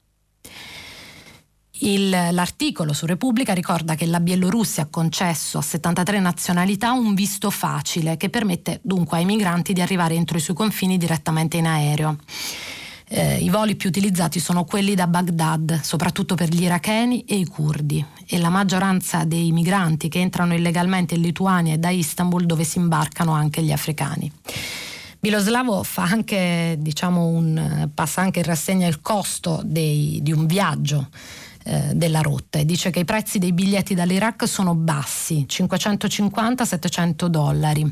[1.80, 7.50] Il, l'articolo su Repubblica ricorda che la Bielorussia ha concesso a 73 nazionalità un visto
[7.50, 12.16] facile che permette dunque ai migranti di arrivare entro i suoi confini direttamente in aereo.
[13.10, 17.46] Eh, I voli più utilizzati sono quelli da Baghdad, soprattutto per gli iracheni e i
[17.46, 22.64] curdi, e la maggioranza dei migranti che entrano illegalmente in Lituania e da Istanbul dove
[22.64, 24.30] si imbarcano anche gli africani.
[25.20, 31.08] Biloslavo fa anche, diciamo, un, passa anche in rassegna il costo dei, di un viaggio
[31.64, 37.90] eh, della rotta e dice che i prezzi dei biglietti dall'Iraq sono bassi, 550-700 dollari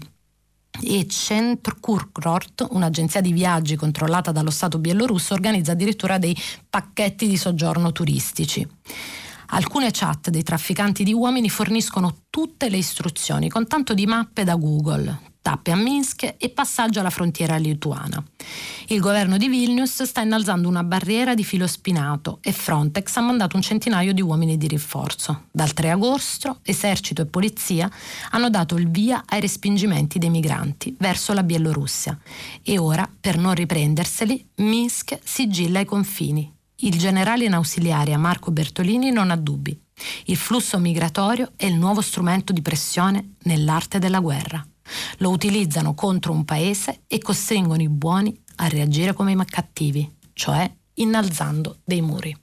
[0.82, 6.36] e Centrkurort, un'agenzia di viaggi controllata dallo Stato bielorusso, organizza addirittura dei
[6.68, 8.66] pacchetti di soggiorno turistici.
[9.48, 14.56] Alcune chat dei trafficanti di uomini forniscono tutte le istruzioni con tanto di mappe da
[14.56, 18.20] Google, tappe a Minsk e passaggio alla frontiera lituana.
[18.88, 23.54] Il governo di Vilnius sta innalzando una barriera di filo spinato e Frontex ha mandato
[23.54, 25.44] un centinaio di uomini di rinforzo.
[25.52, 27.88] Dal 3 agosto esercito e polizia
[28.30, 32.18] hanno dato il via ai respingimenti dei migranti verso la Bielorussia
[32.64, 36.52] e ora, per non riprenderseli, Minsk sigilla i confini.
[36.80, 39.80] Il generale in ausiliaria Marco Bertolini non ha dubbi.
[40.24, 44.66] Il flusso migratorio è il nuovo strumento di pressione nell'arte della guerra.
[45.18, 50.70] Lo utilizzano contro un paese e costringono i buoni a reagire come i cattivi, cioè
[50.94, 52.36] innalzando dei muri.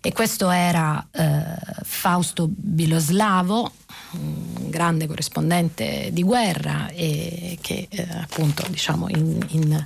[0.00, 3.72] E questo era eh, Fausto Biloslavo,
[4.12, 9.82] un grande corrispondente di guerra e che eh, appunto diciamo in, in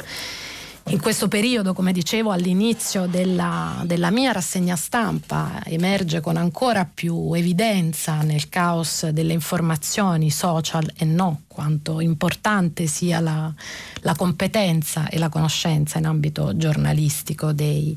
[0.86, 7.32] in questo periodo, come dicevo all'inizio della, della, mia rassegna stampa, emerge con ancora più
[7.34, 13.52] evidenza nel caos delle informazioni social e no quanto importante sia la,
[14.00, 17.96] la competenza e la conoscenza in ambito giornalistico dei,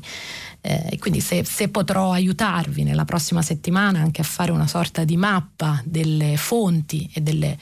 [0.68, 5.16] eh, quindi se, se, potrò aiutarvi nella prossima settimana anche a fare una sorta di
[5.16, 7.56] mappa delle fonti e delle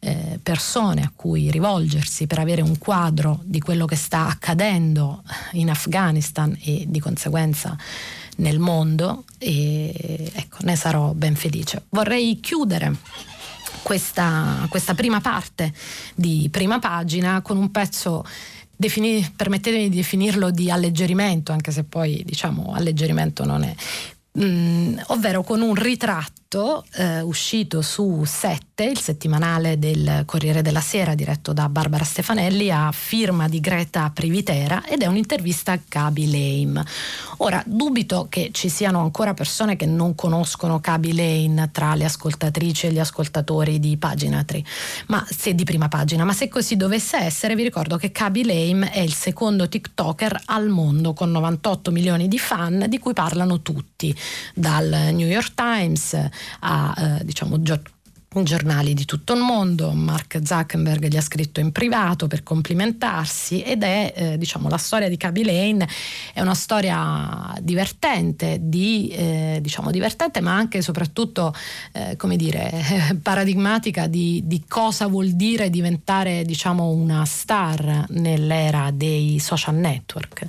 [0.00, 5.70] eh, persone a cui rivolgersi per avere un quadro di quello che sta accadendo in
[5.70, 7.76] Afghanistan e di conseguenza
[8.38, 11.84] nel mondo, e, ecco, ne sarò ben felice.
[11.90, 12.96] Vorrei chiudere
[13.82, 15.72] questa, questa prima parte
[16.14, 18.24] di prima pagina con un pezzo
[18.80, 23.74] Defini, permettetemi di definirlo di alleggerimento, anche se poi diciamo alleggerimento non è,
[24.40, 31.14] mm, ovvero con un ritratto eh, uscito su 7, il settimanale del Corriere della Sera
[31.14, 36.82] diretto da Barbara Stefanelli a firma di Greta Privitera ed è un'intervista a Gabi Lame.
[37.38, 42.86] Ora, dubito che ci siano ancora persone che non conoscono Kaby Lane tra le ascoltatrici
[42.86, 44.64] e gli ascoltatori di pagina 3,
[45.08, 48.90] ma se di prima pagina, ma se così dovesse essere, vi ricordo che Kaby Lane
[48.90, 54.16] è il secondo TikToker al mondo con 98 milioni di fan di cui parlano tutti,
[54.54, 57.60] dal New York Times a eh, diciamo
[58.44, 63.82] giornali di tutto il mondo, Mark Zuckerberg gli ha scritto in privato per complimentarsi ed
[63.82, 65.88] è eh, diciamo la storia di Kaby Lane
[66.32, 71.54] è una storia divertente, di, eh, diciamo divertente ma anche e soprattutto
[71.92, 79.38] eh, come dire paradigmatica di, di, cosa vuol dire diventare diciamo una star nell'era dei
[79.38, 80.46] social network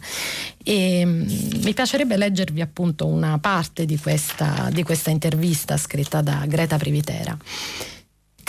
[0.63, 1.21] e mm,
[1.63, 7.35] mi piacerebbe leggervi appunto una parte di questa, di questa intervista scritta da Greta Privitera.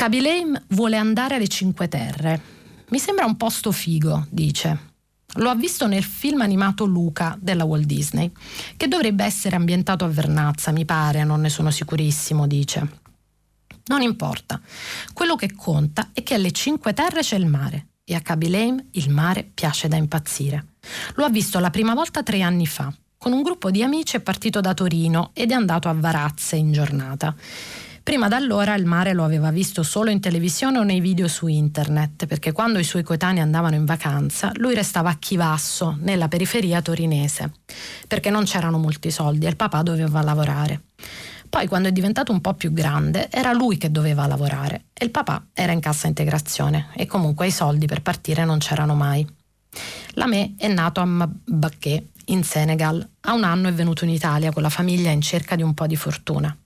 [0.00, 2.40] Kaby Lame vuole andare alle Cinque Terre.
[2.88, 4.92] Mi sembra un posto figo, dice.
[5.34, 8.32] Lo ha visto nel film animato Luca della Walt Disney,
[8.78, 13.00] che dovrebbe essere ambientato a Vernazza, mi pare, non ne sono sicurissimo, dice.
[13.88, 14.58] Non importa.
[15.12, 18.86] Quello che conta è che alle Cinque Terre c'è il mare e a Kaby Lame
[18.92, 20.76] il mare piace da impazzire.
[21.16, 22.90] Lo ha visto la prima volta tre anni fa.
[23.18, 26.72] Con un gruppo di amici è partito da Torino ed è andato a Varazze in
[26.72, 27.36] giornata.
[28.02, 32.26] Prima d'allora il mare lo aveva visto solo in televisione o nei video su internet,
[32.26, 37.52] perché quando i suoi coetanei andavano in vacanza, lui restava a Chivasso, nella periferia torinese,
[38.08, 40.82] perché non c'erano molti soldi e il papà doveva lavorare.
[41.48, 45.10] Poi quando è diventato un po' più grande era lui che doveva lavorare e il
[45.10, 49.26] papà era in cassa integrazione e comunque i soldi per partire non c'erano mai.
[50.14, 53.06] Lamé è nato a Mbaké, in Senegal.
[53.22, 55.86] A un anno è venuto in Italia con la famiglia in cerca di un po'
[55.86, 56.56] di fortuna.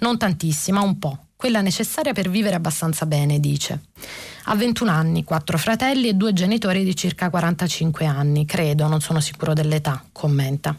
[0.00, 3.82] Non tantissima, un po', quella necessaria per vivere abbastanza bene, dice.
[4.44, 9.20] Ha 21 anni, quattro fratelli e due genitori di circa 45 anni, credo, non sono
[9.20, 10.74] sicuro dell'età, commenta.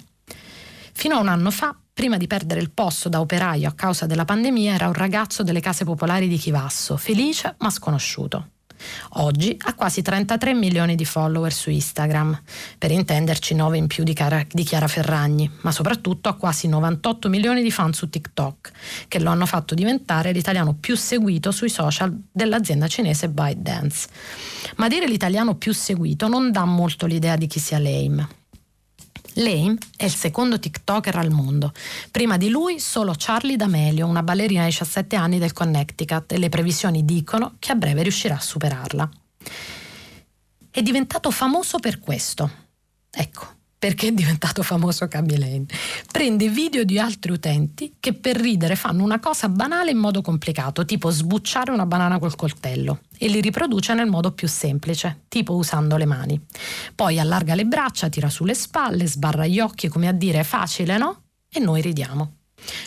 [0.92, 4.26] Fino a un anno fa, prima di perdere il posto da operaio a causa della
[4.26, 8.50] pandemia, era un ragazzo delle case popolari di Chivasso, felice ma sconosciuto.
[9.14, 12.40] Oggi ha quasi 33 milioni di follower su Instagram,
[12.78, 17.30] per intenderci 9 in più di, Cara, di Chiara Ferragni, ma soprattutto ha quasi 98
[17.30, 18.72] milioni di fan su TikTok,
[19.08, 24.08] che lo hanno fatto diventare l'italiano più seguito sui social dell'azienda cinese ByteDance.
[24.78, 28.38] Ma dire l'italiano più seguito non dà molto l'idea di chi sia Lame.
[29.40, 31.74] Lame è il secondo TikToker al mondo.
[32.12, 36.50] Prima di lui solo Charlie D'Amelio, una ballerina di 17 anni del Connecticut, e le
[36.50, 39.10] previsioni dicono che a breve riuscirà a superarla.
[40.72, 42.50] È diventato famoso per questo.
[43.10, 43.48] Ecco,
[43.80, 45.66] perché è diventato famoso Kaby Lane.
[46.12, 50.84] Prende video di altri utenti che per ridere fanno una cosa banale in modo complicato,
[50.84, 55.96] tipo sbucciare una banana col coltello, e li riproduce nel modo più semplice, tipo usando
[55.96, 56.40] le mani.
[56.94, 61.22] Poi allarga le braccia, tira sulle spalle, sbarra gli occhi come a dire facile, no?
[61.50, 62.39] E noi ridiamo.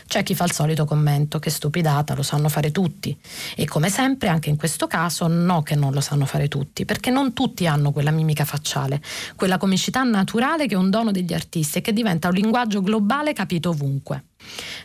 [0.06, 3.16] C'è chi fa il solito commento che stupidata, lo sanno fare tutti.
[3.56, 7.10] E come sempre, anche in questo caso, no che non lo sanno fare tutti, perché
[7.10, 9.00] non tutti hanno quella mimica facciale,
[9.36, 13.32] quella comicità naturale che è un dono degli artisti e che diventa un linguaggio globale
[13.32, 14.24] capito ovunque.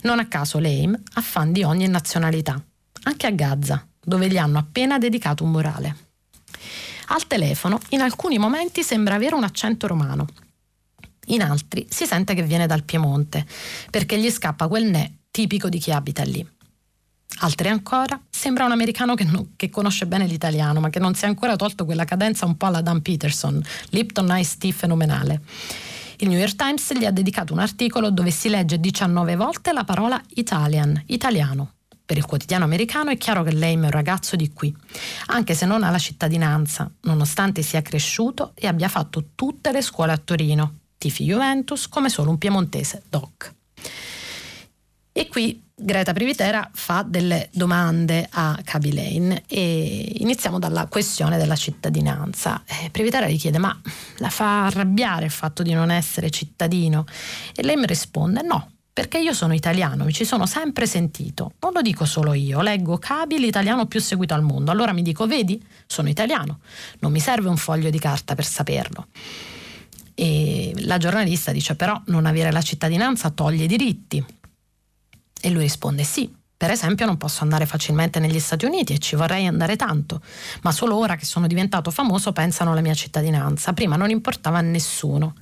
[0.04, 2.62] Non a caso l'AIM ha fan di ogni nazionalità,
[3.04, 5.96] anche a Gaza, dove gli hanno appena dedicato un murale.
[7.10, 10.28] Al telefono, in alcuni momenti sembra avere un accento romano
[11.28, 13.46] in altri si sente che viene dal Piemonte,
[13.90, 16.46] perché gli scappa quel ne tipico di chi abita lì.
[17.40, 21.26] Altri ancora sembra un americano che, no, che, conosce bene l'italiano, ma che non si
[21.26, 25.42] è ancora tolto quella cadenza un po' alla Dan Peterson, Lipton Ice Tea fenomenale.
[26.18, 29.84] Il New York Times gli ha dedicato un articolo dove si legge 19 volte la
[29.84, 31.74] parola Italian, italiano.
[32.04, 34.76] Per il quotidiano americano è chiaro che Leim è un ragazzo di qui,
[35.28, 40.14] anche se non ha la cittadinanza, nonostante sia cresciuto e abbia fatto tutte le scuole
[40.14, 43.54] a Torino, tifi Juventus come solo un piemontese doc.
[45.12, 51.56] E qui Greta Privitera fa delle domande a Kaby Lane e iniziamo dalla questione della
[51.56, 52.64] cittadinanza.
[52.66, 53.80] Eh, Privitera gli chiede ma
[54.18, 57.06] la fa arrabbiare il fatto di non essere cittadino?
[57.56, 61.54] E lei mi risponde no, perché io sono italiano, mi ci sono sempre sentito.
[61.60, 64.72] Non lo dico solo io, leggo Cabi, l'italiano più seguito al mondo.
[64.72, 66.60] Allora mi dico, vedi, sono italiano,
[67.02, 69.08] non mi serve un foglio di carta per saperlo.
[70.20, 74.26] E la giornalista dice, però non avere la cittadinanza toglie diritti.
[75.40, 79.16] E lui risponde, sì, per esempio non posso andare facilmente negli Stati Uniti e ci
[79.16, 80.24] vorrei andare tanto,
[80.64, 84.62] ma solo ora che sono diventato famoso pensano alla mia cittadinanza, prima non importava a
[84.62, 85.36] nessuno.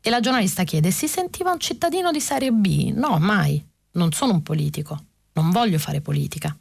[0.00, 2.94] E la giornalista chiede: Si sentiva un cittadino di serie B?
[2.94, 3.62] No, mai.
[3.92, 4.98] Non sono un politico.
[5.34, 6.56] Non voglio fare politica.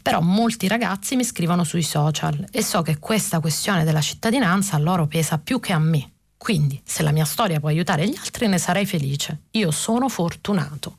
[0.00, 4.78] Però molti ragazzi mi scrivono sui social e so che questa questione della cittadinanza a
[4.78, 6.12] loro pesa più che a me.
[6.38, 9.44] Quindi, se la mia storia può aiutare gli altri, ne sarei felice.
[9.52, 10.98] Io sono fortunato.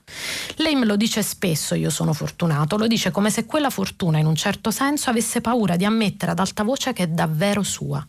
[0.56, 4.26] Lei me lo dice spesso, io sono fortunato, lo dice come se quella fortuna, in
[4.26, 8.06] un certo senso, avesse paura di ammettere ad alta voce che è davvero sua.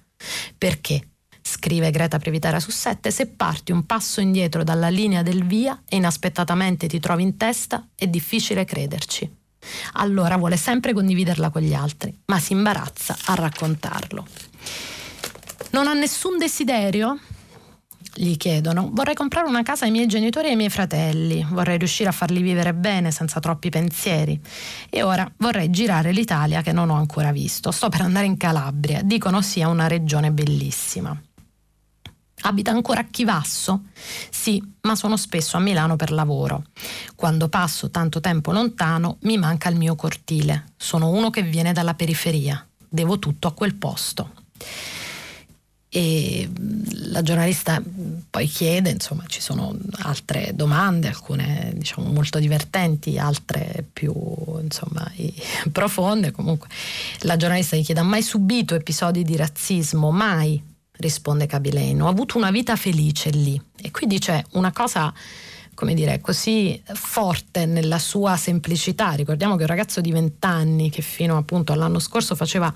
[0.56, 1.08] Perché?
[1.48, 5.96] scrive Greta Previtera su 7, se parti un passo indietro dalla linea del via e
[5.96, 9.36] inaspettatamente ti trovi in testa, è difficile crederci.
[9.94, 14.26] Allora vuole sempre condividerla con gli altri, ma si imbarazza a raccontarlo.
[15.70, 17.18] Non ha nessun desiderio?
[18.14, 18.88] Gli chiedono.
[18.92, 22.40] Vorrei comprare una casa ai miei genitori e ai miei fratelli, vorrei riuscire a farli
[22.40, 24.40] vivere bene senza troppi pensieri.
[24.88, 27.70] E ora vorrei girare l'Italia che non ho ancora visto.
[27.70, 31.16] Sto per andare in Calabria, dicono sia una regione bellissima.
[32.42, 33.84] Abita ancora a Chivasso?
[34.30, 36.64] Sì, ma sono spesso a Milano per lavoro.
[37.14, 40.72] Quando passo tanto tempo lontano mi manca il mio cortile.
[40.76, 42.66] Sono uno che viene dalla periferia.
[42.88, 44.32] Devo tutto a quel posto.
[45.90, 46.48] E
[47.10, 47.82] la giornalista
[48.28, 54.12] poi chiede, insomma, ci sono altre domande, alcune diciamo molto divertenti, altre più
[54.60, 55.10] insomma,
[55.72, 56.30] profonde.
[56.30, 56.68] Comunque
[57.20, 60.10] la giornalista gli chiede: ha mai subito episodi di razzismo?
[60.10, 60.62] Mai
[60.98, 63.60] risponde Cabileno, ho avuto una vita felice lì.
[63.80, 65.12] E qui dice una cosa,
[65.74, 69.12] come dire, così forte nella sua semplicità.
[69.12, 72.72] Ricordiamo che un ragazzo di 20 anni che fino appunto all'anno scorso faceva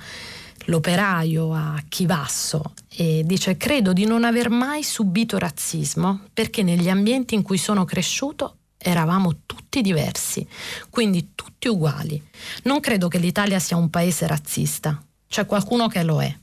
[0.66, 7.34] l'operaio a Chivasso e dice credo di non aver mai subito razzismo perché negli ambienti
[7.34, 10.46] in cui sono cresciuto eravamo tutti diversi,
[10.90, 12.20] quindi tutti uguali.
[12.64, 16.36] Non credo che l'Italia sia un paese razzista, c'è qualcuno che lo è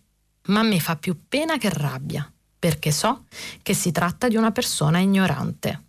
[0.49, 3.25] ma a me fa più pena che rabbia, perché so
[3.61, 5.83] che si tratta di una persona ignorante.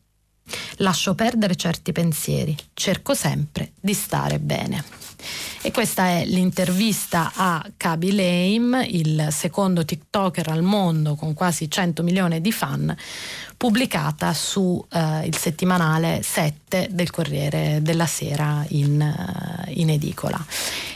[0.76, 4.84] Lascio perdere certi pensieri, cerco sempre di stare bene.
[5.62, 12.02] E questa è l'intervista a Kaby Lame, il secondo TikToker al mondo con quasi 100
[12.02, 12.96] milioni di fan,
[13.60, 20.42] pubblicata su eh, il settimanale 7 del Corriere della Sera in, uh, in edicola.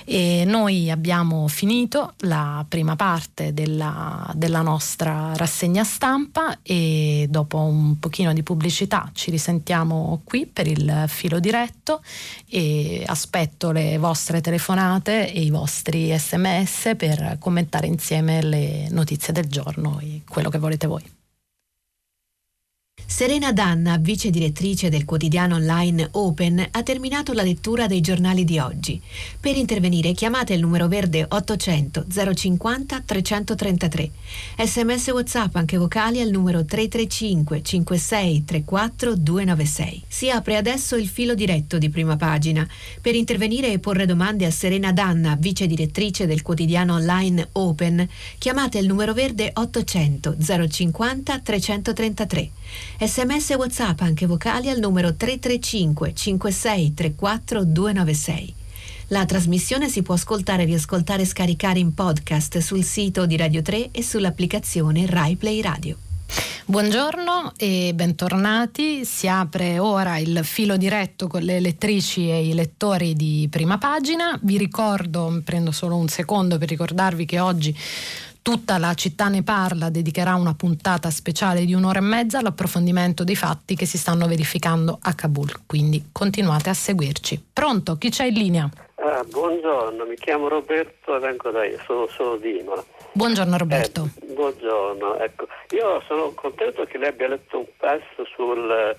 [0.06, 7.98] E noi abbiamo finito la prima parte della, della nostra rassegna stampa e dopo un
[7.98, 12.00] pochino di pubblicità ci risentiamo qui per il filo diretto
[12.48, 19.48] e aspetto le vostre telefonate e i vostri sms per commentare insieme le notizie del
[19.48, 21.13] giorno e quello che volete voi.
[23.06, 28.58] Serena Danna, vice direttrice del quotidiano online Open, ha terminato la lettura dei giornali di
[28.58, 29.00] oggi.
[29.38, 34.10] Per intervenire chiamate il numero verde 800 050 333.
[34.64, 40.02] Sms WhatsApp anche vocali al numero 335 56 34 296.
[40.08, 42.66] Si apre adesso il filo diretto di prima pagina.
[43.00, 48.78] Per intervenire e porre domande a Serena Danna, vice direttrice del quotidiano online Open, chiamate
[48.78, 50.36] il numero verde 800
[50.68, 52.50] 050 333.
[52.96, 58.54] Sms e WhatsApp anche vocali al numero 335 56 34 296.
[59.08, 63.90] La trasmissione si può ascoltare, riascoltare e scaricare in podcast sul sito di Radio 3
[63.90, 65.96] e sull'applicazione RaiPlay Radio.
[66.66, 69.04] Buongiorno e bentornati.
[69.04, 74.38] Si apre ora il filo diretto con le lettrici e i lettori di prima pagina.
[74.40, 77.76] Vi ricordo, prendo solo un secondo per ricordarvi che oggi
[78.44, 83.36] Tutta la città ne parla, dedicherà una puntata speciale di un'ora e mezza all'approfondimento dei
[83.36, 87.42] fatti che si stanno verificando a Kabul, quindi continuate a seguirci.
[87.54, 87.96] Pronto?
[87.96, 88.68] Chi c'è in linea?
[88.96, 92.84] Ah, buongiorno, mi chiamo Roberto e vengo da io, sono, sono di Imola.
[93.12, 94.10] Buongiorno Roberto.
[94.20, 95.46] Eh, buongiorno, ecco.
[95.70, 98.94] Io sono contento che lei abbia letto un pezzo sul,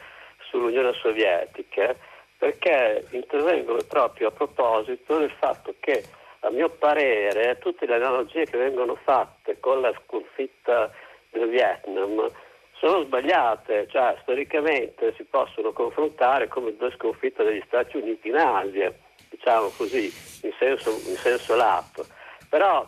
[0.49, 1.95] sull'Unione Sovietica
[2.39, 6.03] perché intervengono proprio a proposito del fatto che
[6.45, 10.91] a mio parere tutte le analogie che vengono fatte con la sconfitta
[11.31, 12.29] del Vietnam
[12.73, 18.93] sono sbagliate, cioè storicamente si possono confrontare come due sconfitte degli Stati Uniti in Asia,
[19.29, 20.05] diciamo così,
[20.43, 22.05] in senso, in senso lato.
[22.47, 22.85] Però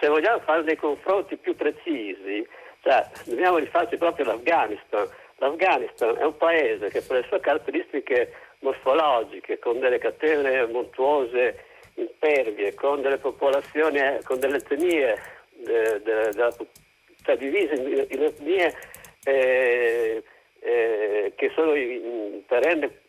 [0.00, 2.44] se vogliamo fare dei confronti più precisi,
[2.82, 5.08] cioè, dobbiamo rifarci proprio all'Afghanistan.
[5.36, 11.65] L'Afghanistan è un paese che per le sue caratteristiche morfologiche, con delle catene montuose
[11.96, 15.14] impervie, con delle popolazioni, con delle etnie
[15.50, 16.54] de, de, de,
[17.22, 18.74] cioè divise in, etnie
[19.24, 20.22] eh,
[20.60, 23.04] eh, che sono in perenne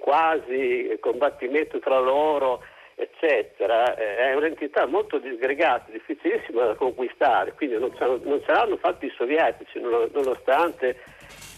[0.00, 2.62] quasi combattimento tra loro,
[2.94, 9.12] eccetera, eh, è un'entità molto disgregata, difficilissima da conquistare, quindi non ce, l'hanno fatto i
[9.16, 10.98] sovietici, nonostante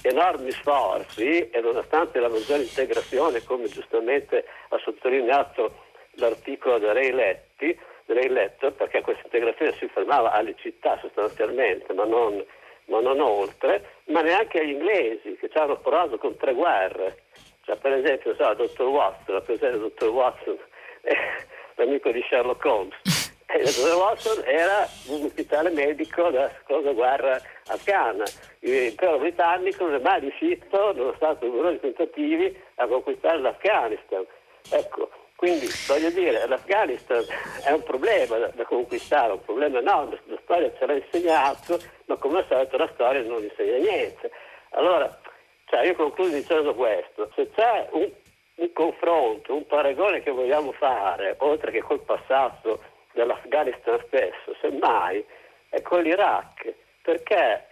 [0.03, 7.78] enormi sforzi e nonostante la maggiore integrazione, come giustamente ha sottolineato l'articolo da Ray Letti,
[8.06, 12.44] Ray Letto, perché questa integrazione si fermava alle città sostanzialmente, ma non,
[12.86, 17.24] ma non oltre, ma neanche agli inglesi che ci hanno provato con tre guerre.
[17.64, 20.58] Cioè, per esempio, so, dottor Watson, la presenza del dottor Watson,
[21.02, 21.16] eh,
[21.76, 23.30] l'amico di Sherlock Holmes.
[23.54, 28.24] Il dottor Watson era un ufficiale medico della seconda guerra afghana.
[28.60, 34.24] L'impero britannico non è mai riuscito, nonostante numerosi tentativi, a conquistare l'Afghanistan.
[34.70, 35.10] Ecco,
[35.43, 37.24] quindi voglio dire, l'Afghanistan
[37.64, 42.14] è un problema da, da conquistare, un problema enorme, la storia ce l'ha insegnato, ma
[42.14, 44.30] come al solito la storia non insegna niente.
[44.70, 45.18] Allora,
[45.64, 48.09] cioè io concludo dicendo questo, se c'è un,
[48.55, 52.80] un confronto, un paragone che vogliamo fare, oltre che col passato
[53.11, 55.26] dell'Afghanistan stesso, semmai,
[55.70, 56.72] è con l'Iraq,
[57.03, 57.66] perché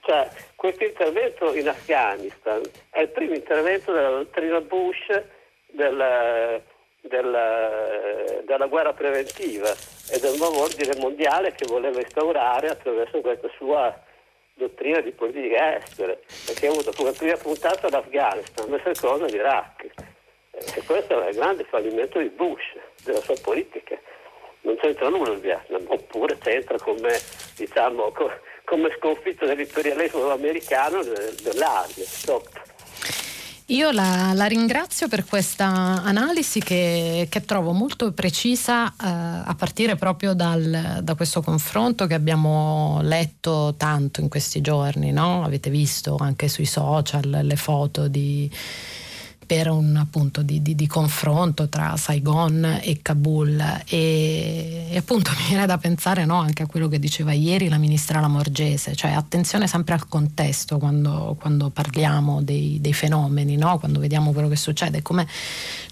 [0.00, 2.60] cioè, questo intervento in Afghanistan
[2.90, 5.22] è il primo intervento della dottrina Bush
[5.68, 6.62] del,
[7.08, 9.70] della, della, guerra preventiva
[10.10, 13.94] e del nuovo ordine mondiale che voleva instaurare attraverso questa sua
[14.54, 19.90] dottrina di politica estera, perché ha avuto come prima puntata l'Afghanistan, come seconda l'Iraq.
[20.52, 23.98] E questo è il grande fallimento di Bush, della sua politica.
[24.62, 27.18] Non c'entra nulla il Vietnam, oppure c'entra come,
[27.56, 28.12] diciamo,
[28.64, 32.04] come sconfitta dell'imperialismo americano dell'Asia.
[32.04, 32.73] Stop.
[33.68, 39.96] Io la, la, ringrazio per questa analisi che, che trovo molto precisa eh, a partire
[39.96, 45.44] proprio dal, da questo confronto che abbiamo letto tanto in questi giorni, no?
[45.44, 48.50] avete visto anche sui social le foto di
[49.46, 55.48] per un appunto di, di, di, confronto tra Saigon e Kabul e, e appunto mi
[55.48, 59.66] viene da pensare no, anche a quello che diceva ieri la ministra Lamorgese, cioè attenzione
[59.66, 63.78] sempre al contesto quando, quando parliamo dei, dei fenomeni, no?
[63.78, 65.26] quando vediamo quello che succede, come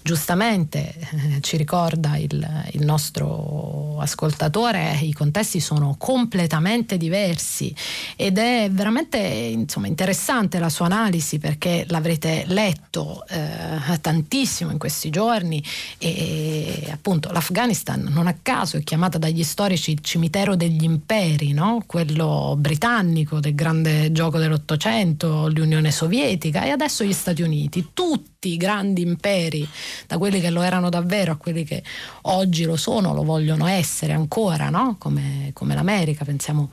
[0.01, 7.73] giustamente eh, ci ricorda il, il nostro ascoltatore, i contesti sono completamente diversi
[8.15, 13.25] ed è veramente insomma, interessante la sua analisi perché l'avrete letto.
[13.27, 13.42] Eh,
[13.89, 15.63] eh, tantissimo in questi giorni
[15.97, 21.83] e appunto l'Afghanistan non a caso è chiamata dagli storici il cimitero degli imperi, no?
[21.85, 28.57] quello britannico del grande gioco dell'Ottocento, l'Unione Sovietica e adesso gli Stati Uniti, tutti i
[28.57, 29.67] grandi imperi,
[30.07, 31.83] da quelli che lo erano davvero a quelli che
[32.23, 34.95] oggi lo sono, lo vogliono essere ancora, no?
[34.97, 36.69] come, come l'America, pensiamo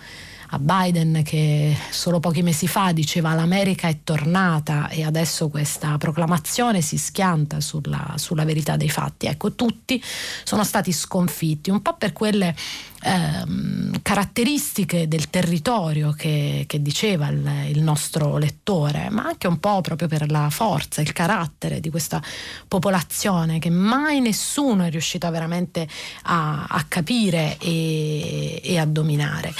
[0.52, 6.80] a Biden che solo pochi mesi fa diceva l'America è tornata e adesso questa proclamazione
[6.80, 9.26] si schianta sulla, sulla verità dei fatti.
[9.26, 10.02] Ecco, tutti
[10.42, 12.56] sono stati sconfitti, un po' per quelle
[13.02, 19.80] ehm, caratteristiche del territorio che, che diceva il, il, nostro lettore, ma anche un po'
[19.82, 22.20] proprio per la forza, il carattere di questa
[22.66, 25.86] popolazione che mai nessuno è riuscito veramente
[26.22, 29.54] a, a capire e, e a dominare.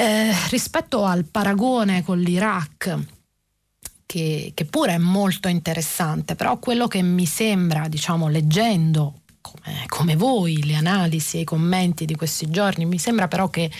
[0.00, 2.98] Eh, rispetto al paragone con l'Iraq,
[4.06, 10.16] che, che, pure è molto interessante, però quello che mi sembra, diciamo, leggendo come, come
[10.16, 13.70] voi le analisi e i commenti di questi giorni, mi sembra però che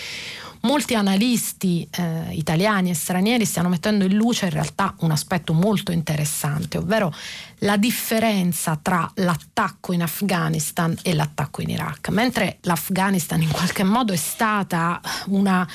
[0.62, 5.92] molti analisti eh, italiani e stranieri stiano mettendo in luce in realtà un aspetto molto
[5.92, 7.12] interessante, ovvero
[7.58, 12.08] la differenza tra l'attacco in Afghanistan e l'attacco in Iraq.
[12.08, 15.66] Mentre l'Afghanistan in qualche modo è stata una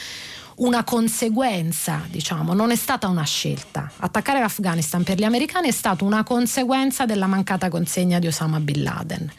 [0.55, 3.91] una conseguenza, diciamo, non è stata una scelta.
[3.97, 8.83] Attaccare l'Afghanistan per gli americani è stata una conseguenza della mancata consegna di Osama Bin
[8.83, 9.31] Laden.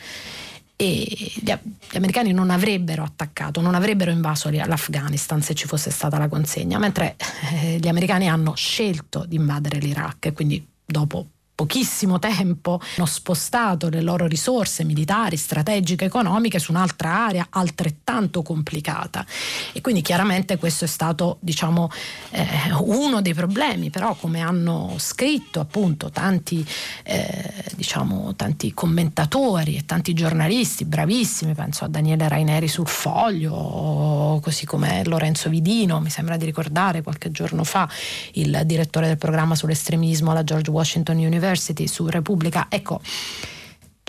[0.76, 1.52] E gli,
[1.94, 7.16] americani non avrebbero attaccato, non avrebbero invaso l'Afghanistan se ci fosse stata la consegna, mentre
[7.52, 13.88] eh, gli americani hanno scelto di invadere l'Iraq e quindi dopo pochissimo tempo hanno spostato
[13.88, 19.24] le loro risorse militari, strategiche, economiche su un'altra area altrettanto complicata.
[19.72, 21.90] E quindi chiaramente questo è stato diciamo,
[22.30, 22.46] eh,
[22.80, 26.64] uno dei problemi, però come hanno scritto appunto tanti,
[27.04, 34.66] eh, diciamo, tanti commentatori e tanti giornalisti bravissimi, penso a Daniele Raineri sul Foglio, così
[34.66, 37.88] come Lorenzo Vidino, mi sembra di ricordare qualche giorno fa,
[38.32, 42.66] il direttore del programma sull'estremismo alla George Washington University, University su Repubblica.
[42.68, 43.00] Ecco,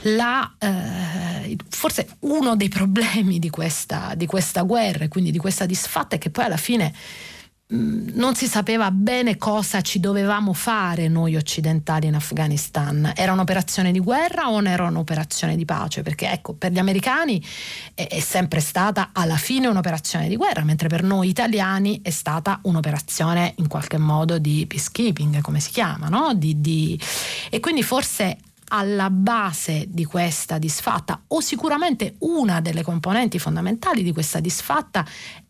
[0.03, 5.65] la, eh, forse uno dei problemi di questa, di questa guerra e quindi di questa
[5.65, 6.93] disfatta è che poi alla fine
[7.69, 13.11] non si sapeva bene cosa ci dovevamo fare noi occidentali in Afghanistan.
[13.13, 16.01] Era un'operazione di guerra o era un'operazione di pace?
[16.01, 17.43] Perché ecco, per gli americani
[17.93, 22.59] è, è sempre stata alla fine un'operazione di guerra, mentre per noi italiani è stata
[22.63, 26.33] un'operazione in qualche modo di peacekeeping, come si chiama, no?
[26.35, 26.97] Di, di...
[27.49, 28.37] E quindi forse
[28.69, 35.05] alla base di questa disfatta o sicuramente una delle componenti fondamentali di questa disfatta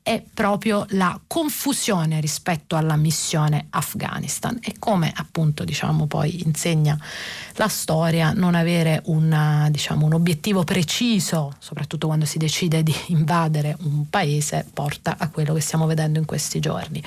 [0.07, 6.97] è proprio la confusione rispetto alla missione Afghanistan e come appunto diciamo poi insegna
[7.55, 13.75] la storia non avere una, diciamo, un obiettivo preciso soprattutto quando si decide di invadere
[13.81, 17.03] un paese porta a quello che stiamo vedendo in questi giorni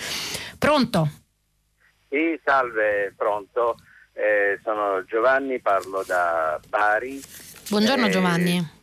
[0.58, 1.08] pronto?
[2.10, 3.76] Sì, salve, pronto
[4.12, 7.18] eh, sono Giovanni, parlo da Bari.
[7.70, 8.79] Buongiorno eh, Giovanni.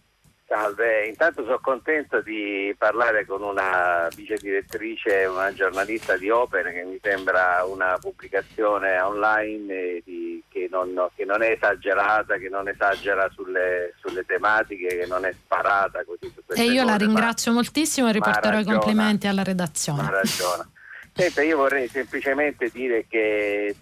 [0.47, 6.83] Salve, intanto sono contento di parlare con una vice direttrice, una giornalista di Open che
[6.85, 13.29] mi sembra una pubblicazione online di, che, non, che, non, è esagerata, che non esagera
[13.33, 18.07] sulle, sulle tematiche, che non è sparata così E io cose, la ringrazio ma, moltissimo
[18.07, 20.01] e riporterò i complimenti alla redazione.
[20.01, 20.69] Ha ragione.
[21.13, 23.75] Senta, io vorrei semplicemente dire che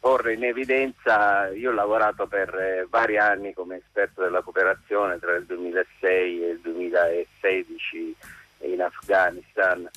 [0.00, 5.34] porre in evidenza, io ho lavorato per eh, vari anni come esperto della cooperazione tra
[5.34, 8.16] il 2006 e il 2016
[8.60, 9.88] in Afghanistan.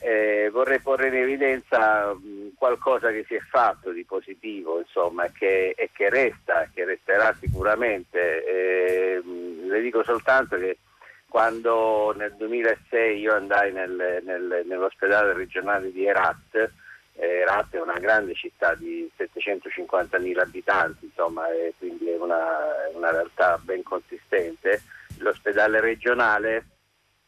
[0.00, 5.74] Eh, vorrei porre in evidenza mh, qualcosa che si è fatto di positivo insomma, che,
[5.76, 8.44] e che resta, che resterà sicuramente.
[8.44, 10.78] Eh, mh, le dico soltanto che
[11.28, 16.70] quando nel 2006 io andai nel, nel, nell'ospedale regionale di Herat,
[17.14, 22.40] eh, è una grande città di 750.000 abitanti, insomma, e quindi è una,
[22.94, 24.82] una realtà ben consistente.
[25.18, 26.66] L'ospedale regionale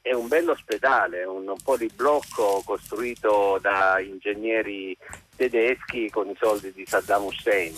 [0.01, 4.97] è un bell'ospedale, un, un poliblocco costruito da ingegneri
[5.37, 7.75] tedeschi con i soldi di Saddam Hussein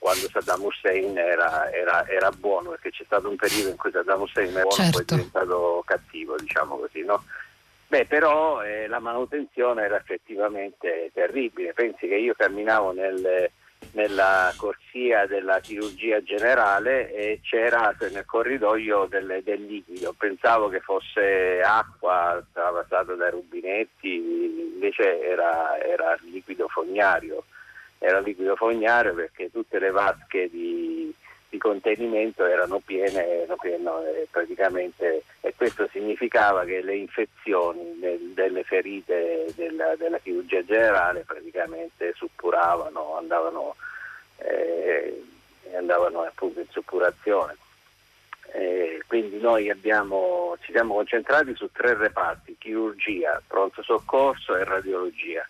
[0.00, 4.22] quando Saddam Hussein era, era, era, buono, perché c'è stato un periodo in cui Saddam
[4.22, 4.92] Hussein era buono certo.
[4.92, 7.22] poi è diventato cattivo, diciamo così, no?
[7.90, 11.72] Beh, però eh, la manutenzione era effettivamente terribile.
[11.72, 13.50] Pensi che io camminavo nel,
[13.94, 20.14] nella corsia della chirurgia generale e c'era nel corridoio del, del liquido.
[20.16, 27.42] Pensavo che fosse acqua travasata dai rubinetti, invece era, era liquido fognario.
[27.98, 31.12] Era liquido fognario perché tutte le vasche di,
[31.50, 33.90] di contenimento erano piene, erano piene
[34.30, 42.12] praticamente e questo significava che le infezioni del, delle ferite della, della, chirurgia generale praticamente
[42.16, 43.74] suppuravano, andavano,
[44.36, 45.22] eh,
[45.76, 47.56] andavano appunto in suppurazione.
[48.52, 55.44] Eh, quindi noi abbiamo, ci siamo concentrati su tre reparti, chirurgia, pronto soccorso e radiologia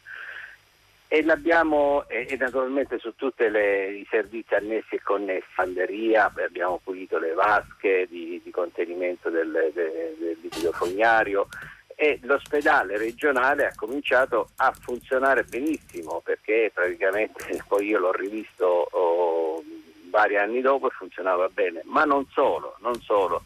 [1.13, 7.19] e l'abbiamo e, e naturalmente su tutti i servizi annessi e connessi, fanderia, abbiamo pulito
[7.19, 11.49] le vasche di, di contenimento del, del, del liquido fognario
[11.97, 19.65] e l'ospedale regionale ha cominciato a funzionare benissimo perché praticamente poi io l'ho rivisto oh,
[20.11, 23.43] vari anni dopo e funzionava bene, ma non solo, non solo.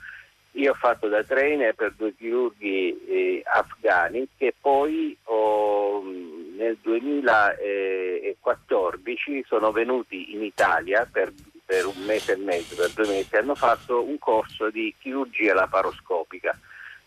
[0.52, 6.04] Io ho fatto da trainer per due chirurghi eh, afghani che poi oh,
[6.56, 11.32] nel 2014 sono venuti in Italia per,
[11.64, 16.58] per, un mese e mezzo, per due mesi, hanno fatto un corso di chirurgia laparoscopica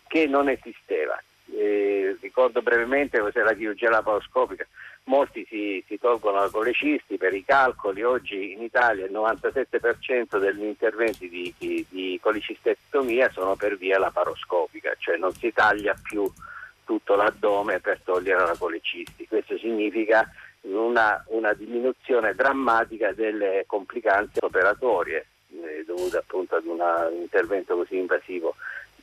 [0.06, 1.22] che non esisteva.
[1.50, 4.66] Eh, ricordo brevemente cos'è la chirurgia laparoscopica.
[5.04, 10.64] Molti si, si, tolgono la colecisti per i calcoli, oggi in Italia il 97% degli
[10.64, 16.30] interventi di, di, di colecistectomia sono per via laparoscopica, cioè non si taglia più
[16.88, 19.28] tutto l'addome per togliere la colecisti.
[19.28, 20.26] Questo significa
[20.62, 27.98] una, una diminuzione drammatica delle complicanze operatorie eh, dovute appunto ad una, un intervento così
[27.98, 28.54] invasivo.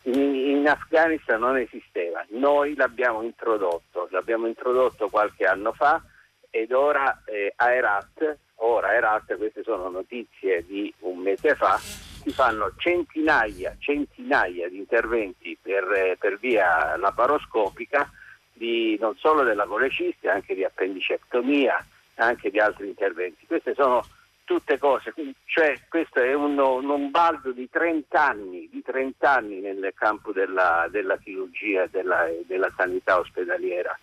[0.05, 6.01] In, in, Afghanistan non esisteva, noi l'abbiamo introdotto, l'abbiamo introdotto qualche anno fa
[6.49, 12.71] ed ora eh, Herat ora Herat, queste sono notizie di un mese fa, si fanno
[12.77, 18.09] centinaia, centinaia di interventi per, per via laparoscopica
[18.53, 21.85] di, non solo della colecistia, anche di appendicectomia,
[22.15, 23.45] anche di altri interventi.
[23.45, 24.03] Queste sono
[24.45, 25.13] tutte cose,
[25.45, 30.87] cioè questo è un, un balzo di 30 anni, di 30 anni nel campo della,
[30.89, 33.97] della chirurgia e della, della sanità ospedaliera.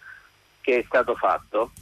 [0.61, 1.73] Che è stato fatto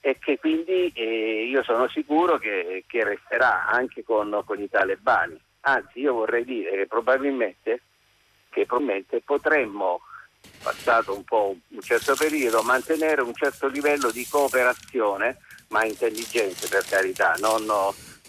[0.00, 5.38] e che quindi eh, io sono sicuro che, che resterà anche con, con, i talebani.
[5.60, 7.82] Anzi, io vorrei dire che probabilmente,
[8.50, 10.00] che probabilmente potremmo,
[10.62, 11.24] passato un
[11.68, 15.38] un certo periodo, mantenere un certo livello di cooperazione,
[15.68, 17.66] ma intelligente per carità, non,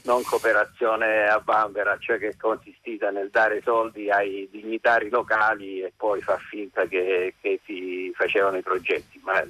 [0.04, 5.94] non cooperazione a bambera, cioè che è consistita nel dare soldi ai dignitari locali e
[5.96, 9.44] poi far finta che, che si facevano i progetti, ma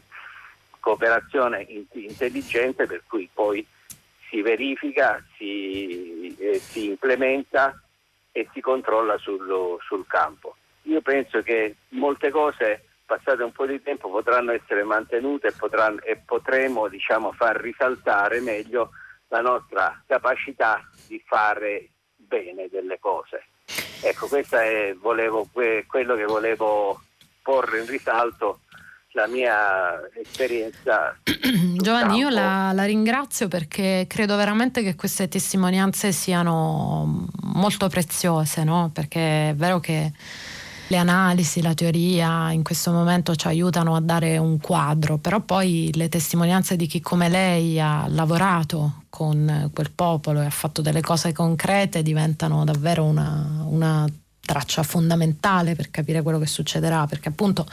[0.90, 3.66] cooperazione intelligente per cui poi
[4.28, 7.80] si verifica, si, eh, si implementa
[8.32, 10.56] e si controlla sul, sul, campo.
[10.84, 16.02] Io penso che molte cose passate un po' di tempo potranno essere mantenute e, potranno,
[16.02, 18.92] e potremo diciamo, far risaltare meglio
[19.28, 23.46] la nostra capacità di fare bene delle cose.
[24.02, 27.00] Ecco, questo è volevo, quello che volevo
[27.44, 28.62] porre in risalto
[29.14, 31.18] la mia esperienza.
[31.76, 38.92] Giovanni, io la, la, ringrazio perché credo veramente che queste testimonianze siano molto preziose, no?
[38.94, 40.12] perché è vero che
[40.90, 45.92] le analisi, la teoria in questo momento ci aiutano a dare un quadro, però poi
[45.94, 51.02] le testimonianze di chi come lei ha lavorato con quel popolo e ha fatto delle
[51.02, 54.08] cose concrete diventano davvero una, una
[54.50, 57.68] traccia fondamentale per capire quello che succederà, perché appunto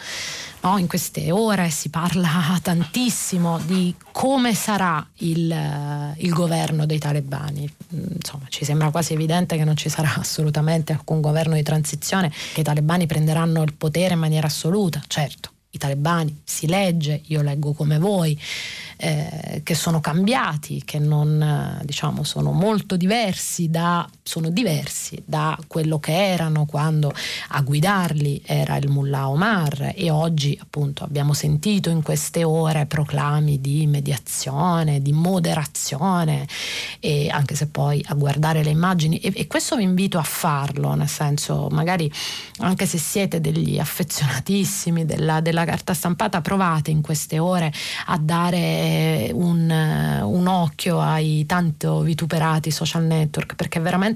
[0.61, 2.29] no, in queste ore si parla
[2.62, 7.66] tantissimo di come sarà il, il, governo dei talebani.
[7.89, 12.61] Insomma, ci sembra quasi evidente che non ci sarà assolutamente alcun governo di transizione, che
[12.61, 17.72] i talebani prenderanno il potere in maniera assoluta, certo i talebani, si legge, io leggo
[17.72, 18.39] come voi,
[18.97, 25.57] eh, che sono cambiati, che non, eh, diciamo, sono molto diversi da, sono diversi da
[25.68, 27.12] quello che erano quando
[27.51, 29.93] a guidarli era il mullah Omar.
[29.95, 36.49] E oggi appunto abbiamo sentito in queste ore proclami di mediazione, di moderazione
[36.99, 40.95] e anche se poi a guardare le immagini e, e questo vi invito a farlo,
[40.95, 42.11] nel senso magari
[42.59, 47.72] anche se siete degli affezionatissimi della, della carta stampata provate in queste ore
[48.07, 49.70] a dare un,
[50.24, 54.15] un occhio ai tanto vituperati social network perché veramente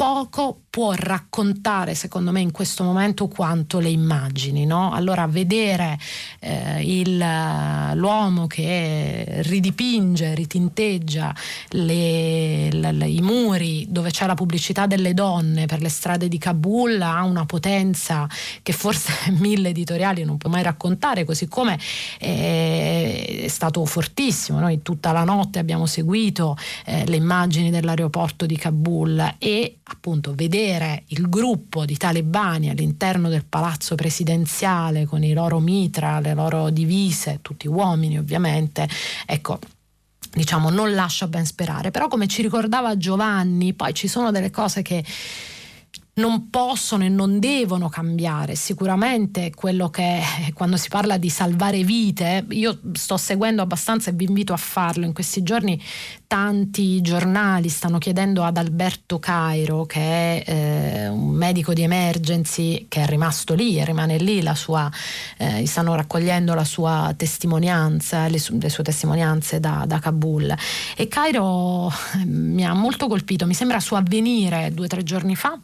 [0.00, 4.64] poco può raccontare, secondo me, in questo momento quanto le immagini.
[4.64, 4.92] No?
[4.92, 5.98] Allora, vedere
[6.40, 7.16] eh, il,
[7.94, 11.34] l'uomo che ridipinge, ritinteggia
[11.70, 16.38] le, le, le, i muri dove c'è la pubblicità delle donne per le strade di
[16.38, 18.28] Kabul ha una potenza
[18.62, 21.78] che forse mille editoriali non può mai raccontare, così come
[22.18, 24.60] eh, è stato fortissimo.
[24.60, 30.48] Noi tutta la notte abbiamo seguito eh, le immagini dell'aeroporto di Kabul e appunto vedere
[30.50, 36.70] vedere il gruppo di talebani all'interno del palazzo presidenziale con i loro mitra, le loro
[36.70, 38.88] divise, tutti uomini ovviamente,
[39.26, 39.58] ecco
[40.32, 41.90] diciamo non lascia ben sperare.
[41.90, 45.04] Però come ci ricordava Giovanni poi ci sono delle cose che
[46.20, 48.54] non possono e non devono cambiare.
[48.54, 50.20] Sicuramente quello che
[50.52, 55.06] quando si parla di salvare vite, io sto seguendo abbastanza e vi invito a farlo.
[55.06, 55.82] In questi giorni
[56.26, 63.02] tanti giornali stanno chiedendo ad Alberto Cairo, che è eh, un medico di emergency che
[63.02, 64.88] è rimasto lì, rimane lì, la sua,
[65.38, 70.54] eh, stanno raccogliendo la sua testimonianza, le, su, le sue testimonianze da, da, Kabul.
[70.96, 75.34] E Cairo eh, mi ha molto colpito, mi sembra su avvenire due o tre giorni
[75.34, 75.58] fa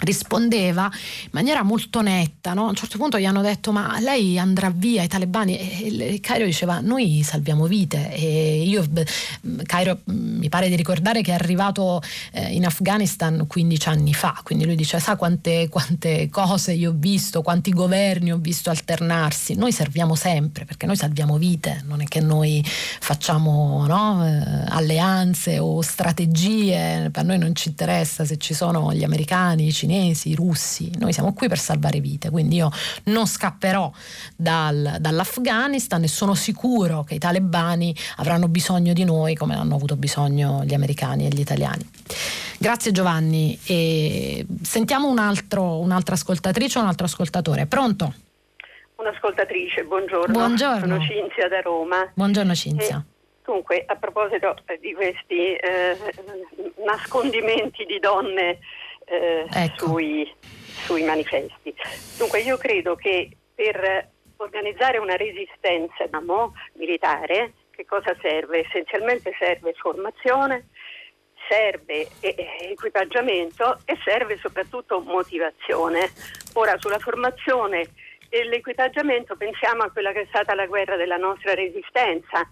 [0.00, 2.66] rispondeva in maniera molto netta, no?
[2.66, 5.58] a un certo punto gli hanno detto ma lei andrà via i talebani?
[5.58, 8.12] E Cairo diceva noi salviamo vite.
[8.14, 8.84] E io
[9.64, 14.64] Cairo mi pare di ricordare che è arrivato eh, in Afghanistan 15 anni fa, quindi
[14.64, 19.72] lui dice sa quante, quante cose io ho visto, quanti governi ho visto alternarsi, noi
[19.72, 25.80] serviamo sempre perché noi salviamo vite, non è che noi facciamo no, eh, alleanze o
[25.82, 31.12] strategie, per noi non ci interessa se ci sono gli americani, i cinesi, russi, noi
[31.12, 32.70] siamo qui per salvare vite, quindi io
[33.04, 33.90] non scapperò
[34.36, 39.96] dal, dall'Afghanistan e sono sicuro che i talebani avranno bisogno di noi come hanno avuto
[39.96, 41.88] bisogno gli americani e gli italiani.
[42.58, 47.66] Grazie Giovanni e sentiamo un altro, un'altra ascoltatrice o un altro ascoltatore.
[47.66, 48.12] Pronto?
[48.96, 50.32] Un'ascoltatrice, buongiorno.
[50.32, 50.80] Buongiorno.
[50.80, 52.10] Sono Cinzia da Roma.
[52.14, 53.04] Buongiorno Cinzia.
[53.44, 55.96] Dunque, a proposito eh, di questi eh,
[56.84, 58.58] nascondimenti di donne
[59.06, 59.86] eh, ecco.
[59.86, 60.30] sui,
[60.84, 61.74] sui manifesti,
[62.18, 68.66] dunque io credo che per organizzare una resistenza diciamo, militare, che cosa serve?
[68.66, 70.68] Essenzialmente serve formazione,
[71.48, 76.10] serve equipaggiamento e serve soprattutto motivazione.
[76.54, 77.88] Ora sulla formazione
[78.28, 82.50] e l'equipaggiamento pensiamo a quella che è stata la guerra della nostra resistenza,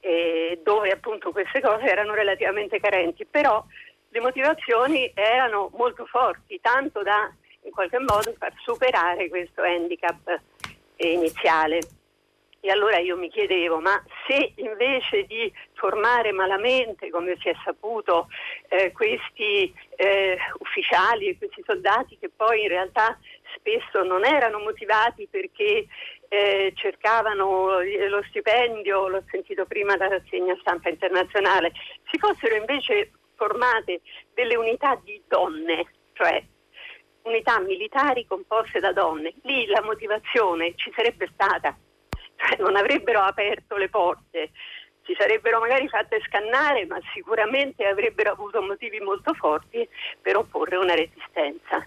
[0.00, 3.64] eh, dove appunto queste cose erano relativamente carenti, però
[4.18, 10.40] le motivazioni erano molto forti, tanto da in qualche modo far superare questo handicap
[10.96, 11.80] eh, iniziale.
[12.60, 18.26] E allora io mi chiedevo, ma se invece di formare malamente, come si è saputo,
[18.68, 23.16] eh, questi eh, ufficiali e questi soldati che poi in realtà
[23.54, 25.86] spesso non erano motivati perché
[26.28, 31.70] eh, cercavano lo stipendio, l'ho sentito prima dalla rassegna stampa internazionale,
[32.10, 34.00] si fossero invece formate
[34.34, 36.44] delle unità di donne, cioè
[37.22, 41.76] unità militari composte da donne, lì la motivazione ci sarebbe stata,
[42.36, 44.50] cioè non avrebbero aperto le porte,
[45.04, 49.88] si sarebbero magari fatte scannare, ma sicuramente avrebbero avuto motivi molto forti
[50.20, 51.86] per opporre una resistenza.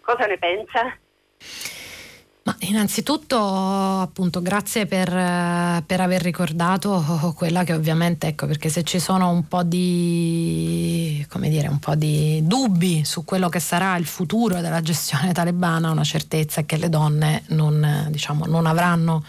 [0.00, 0.98] Cosa ne pensa?
[2.44, 5.08] Ma innanzitutto appunto grazie per,
[5.86, 11.48] per, aver ricordato quella che ovviamente ecco perché se ci sono un po' di come
[11.48, 16.02] dire un po' di dubbi su quello che sarà il futuro della gestione talebana una
[16.02, 19.24] certezza è che le donne non, diciamo, non avranno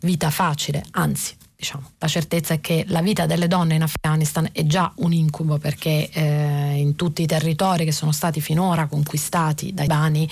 [0.00, 4.64] vita facile anzi diciamo, la certezza è che la vita delle donne in Afghanistan è
[4.64, 9.86] già un incubo perché eh, in tutti i territori che sono stati finora conquistati dai
[9.86, 10.28] bani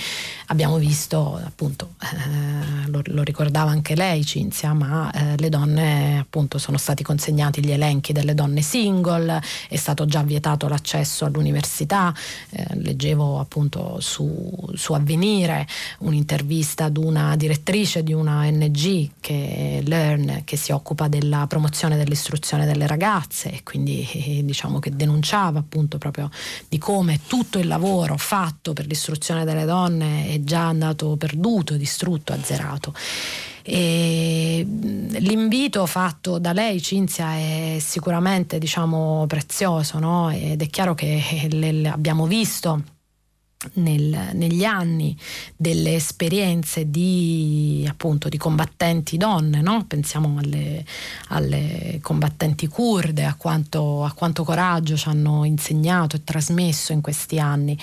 [0.46, 6.58] abbiamo visto appunto eh, lo, lo, ricordava anche lei Cinzia ma eh, le donne appunto
[6.58, 12.12] sono stati consegnati gli elenchi delle donne single è stato già vietato l'accesso all'università
[12.50, 15.66] eh, leggevo appunto su, su Avvenire
[16.00, 22.64] un'intervista ad una direttrice di una ONG che Learn che si occupa della promozione dell'istruzione
[22.64, 26.30] delle ragazze e quindi eh, diciamo che denunciava appunto proprio
[26.68, 32.32] di come tutto il lavoro fatto per l'istruzione delle donne è già andato perduto, distrutto,
[32.32, 32.94] azzerato.
[33.64, 40.30] E l'invito fatto da lei, Cinzia, è sicuramente diciamo, prezioso no?
[40.30, 42.82] ed è chiaro che le, abbiamo visto
[43.74, 45.16] nel, negli anni
[45.56, 49.84] delle esperienze di, appunto, di combattenti donne, no?
[49.86, 50.84] pensiamo alle,
[51.28, 57.38] alle, combattenti kurde, a quanto, a quanto coraggio ci hanno insegnato e trasmesso in questi
[57.38, 57.78] anni.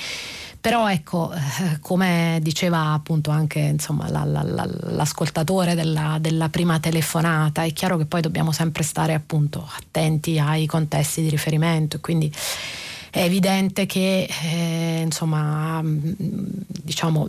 [0.61, 6.80] Però ecco, eh, come diceva appunto anche insomma, la, la, la, l'ascoltatore della, della, prima
[6.82, 12.01] telefonata, è chiaro che poi dobbiamo sempre stare appunto attenti ai contesti di riferimento.
[12.01, 12.30] Quindi
[13.12, 15.97] è evidente che eh, insomma, mm,
[16.84, 17.28] diciamo,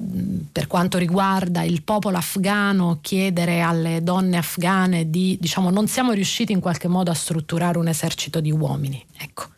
[0.53, 6.53] per quanto riguarda il popolo afghano, chiedere alle donne afghane di, diciamo, non siamo riusciti
[6.53, 9.05] in qualche modo a strutturare un esercito di uomini.
[9.19, 9.49] Ecco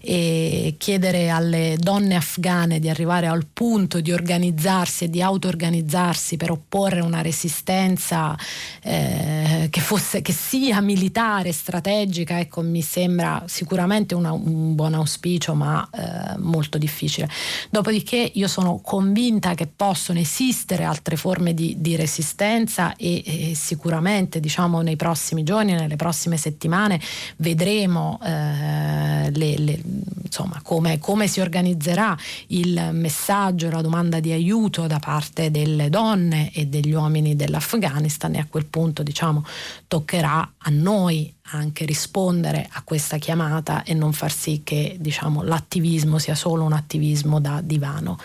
[0.00, 6.50] e chiedere alle donne afghane di arrivare al punto di organizzarsi e di auto-organizzarsi per
[6.50, 8.36] opporre una resistenza
[8.82, 15.47] eh, che, fosse, che sia militare, strategica, ecco, mi sembra sicuramente una, un buon auspicio,
[15.54, 17.28] ma eh, molto difficile.
[17.70, 24.40] Dopodiché io sono convinta che possono esistere altre forme di, di resistenza e, e, sicuramente
[24.40, 27.00] diciamo nei prossimi giorni, nelle prossime settimane
[27.36, 29.80] vedremo eh, le, le
[30.28, 32.16] insomma, come, come, si organizzerà
[32.48, 38.38] il messaggio, la domanda di aiuto da parte delle donne e degli uomini dell'Afghanistan e
[38.38, 39.44] a quel punto diciamo,
[39.88, 46.18] toccherà a noi anche rispondere a questa chiamata e non far sì che diciamo, l'attivismo
[46.18, 48.18] sia solo un attivismo da divano.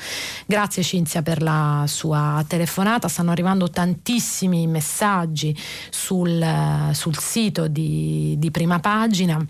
[0.46, 5.58] Grazie Cinzia per la sua telefonata, stanno arrivando tantissimi messaggi
[5.90, 9.46] sul, sul sito di, di prima pagina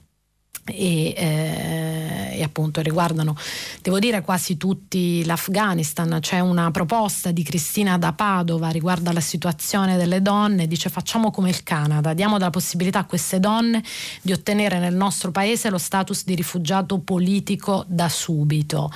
[0.65, 3.35] e, eh, e, appunto riguardano,
[3.81, 6.19] devo dire, quasi tutti l'Afghanistan.
[6.21, 11.49] C'è una proposta di Cristina da Padova riguardo alla situazione delle donne, dice facciamo come
[11.49, 13.83] il Canada, diamo la possibilità a queste donne
[14.21, 18.89] di ottenere nel nostro paese lo status di rifugiato politico da subito.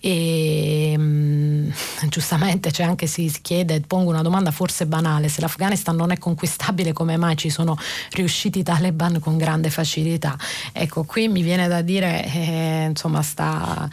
[0.00, 1.70] E mh, mm,
[2.08, 6.92] giustamente c'è anche si chiede, pongo una domanda forse banale, se l'Afghanistan non è conquistabile
[6.92, 7.76] come mai ci sono
[8.10, 10.36] riusciti i Taliban con grande facilità?
[10.72, 13.88] Ecco, qui mi viene da dire, eh, insomma, sta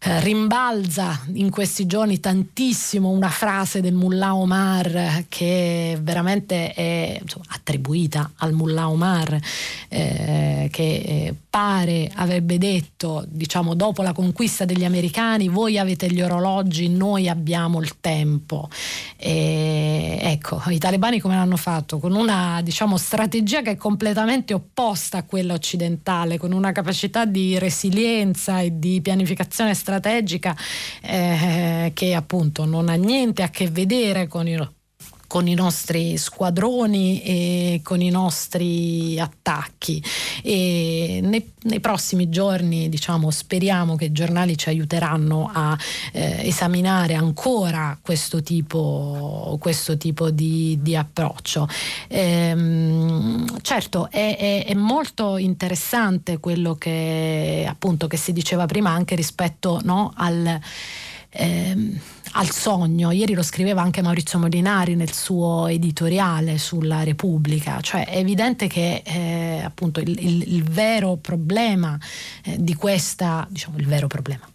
[0.00, 7.44] eh, rimbalza in questi giorni tantissimo una frase del Mullah Omar che veramente è insomma,
[7.50, 9.38] attribuita al Mullah Omar
[9.88, 16.22] eh, che eh, pare avrebbe detto diciamo dopo la conquista degli americani voi avete gli
[16.22, 18.70] orologi noi abbiamo il tempo
[19.18, 21.98] e, ecco i talebani come l'hanno fatto?
[21.98, 27.58] Con una diciamo strategia che è completamente opposta a quella occidentale con una capacità di
[27.58, 30.56] resilienza e di pianificazione strategica
[31.02, 34.56] eh, che appunto non ha niente a che vedere con i
[35.32, 40.04] con i nostri squadroni e con i nostri attacchi.
[40.42, 45.74] E nei, nei prossimi giorni diciamo speriamo che i giornali ci aiuteranno a
[46.12, 51.66] eh, esaminare ancora questo tipo, questo tipo di, di approccio.
[52.08, 59.14] Ehm, certo è, è, è, molto interessante quello che appunto che si diceva prima anche
[59.14, 60.60] rispetto no, al
[61.30, 62.00] ehm,
[62.32, 63.10] al sogno.
[63.10, 69.02] Ieri lo scriveva anche Maurizio Molinari nel suo editoriale sulla Repubblica, cioè è evidente che
[69.04, 71.98] eh, appunto il, il, il, vero problema
[72.44, 74.48] eh, di questa, diciamo il vero problema,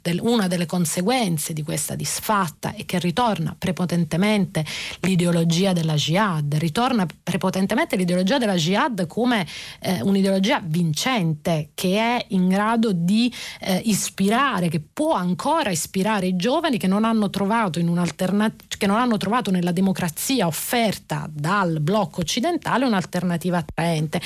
[0.00, 4.64] del, una delle conseguenze di questa disfatta è che ritorna prepotentemente
[5.00, 9.44] l'ideologia della jihad, ritorna prepotentemente l'ideologia della jihad come
[9.80, 16.36] eh, un'ideologia vincente che è in grado di eh, ispirare, che può ancora ispirare i
[16.36, 22.84] giovani che non hanno trovato che non hanno trovato nella democrazia offerta dal blocco occidentale
[22.84, 24.20] un'alternativa attraente.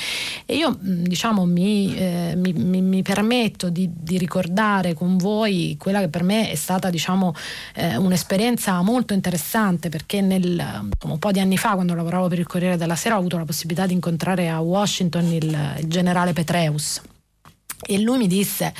[0.45, 5.99] E io diciamo mi, eh, mi, mi, mi permetto di, di ricordare con voi quella
[5.99, 7.33] che per me è stata diciamo,
[7.73, 12.47] eh, un'esperienza molto interessante perché nel, un po' di anni fa quando lavoravo per il
[12.47, 17.01] Corriere della Sera ho avuto la possibilità di incontrare a Washington il, il generale Petreus
[17.81, 18.73] e lui mi disse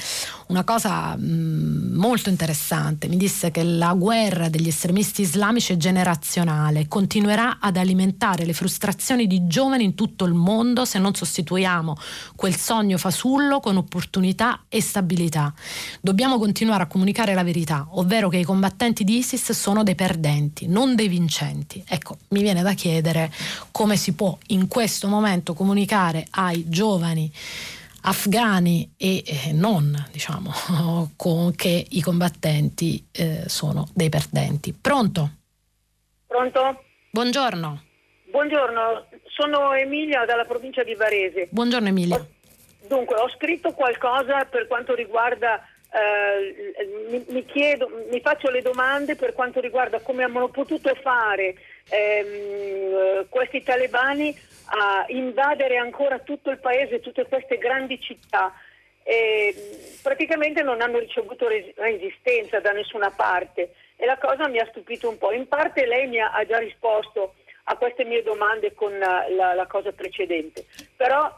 [0.48, 5.78] una cosa mh, mm, molto interessante, mi disse che la guerra degli estremisti islamici è
[5.78, 11.98] generazionale, continuerà ad alimentare le frustrazioni di giovani in tutto il mondo se non sostituiamo
[12.36, 15.54] quel sogno fasullo con opportunità e stabilità.
[16.00, 20.68] Dobbiamo continuare a comunicare la verità, ovvero che i combattenti di ISIS sono dei perdenti,
[20.68, 21.84] non dei vincenti.
[21.88, 23.32] Ecco, mi viene da chiedere
[23.72, 27.32] come si può in questo momento comunicare ai giovani
[28.06, 34.74] afghani e eh, non, diciamo, con che i combattenti eh, sono dei perdenti.
[34.74, 35.30] Pronto?
[36.28, 36.84] Pronto?
[37.10, 37.84] Buongiorno.
[38.30, 41.48] Buongiorno, sono Emilia dalla provincia di Varese.
[41.50, 42.18] Buongiorno Emilia.
[42.18, 42.28] Ho,
[42.88, 45.62] dunque, ho scritto qualcosa per quanto riguarda
[45.96, 51.56] Uh, mi, mi, chiedo, mi faccio le domande per quanto riguarda come hanno potuto fare
[51.88, 58.54] ehm, questi talebani a invadere ancora tutto il paese, tutte queste grandi città.
[59.04, 59.54] E
[60.02, 65.18] praticamente non hanno ricevuto resistenza da nessuna parte e la cosa mi ha stupito un
[65.20, 65.32] po'.
[65.32, 67.36] In parte lei mi ha già risposto
[67.66, 71.32] a queste mie domande con la, la, la cosa precedente, però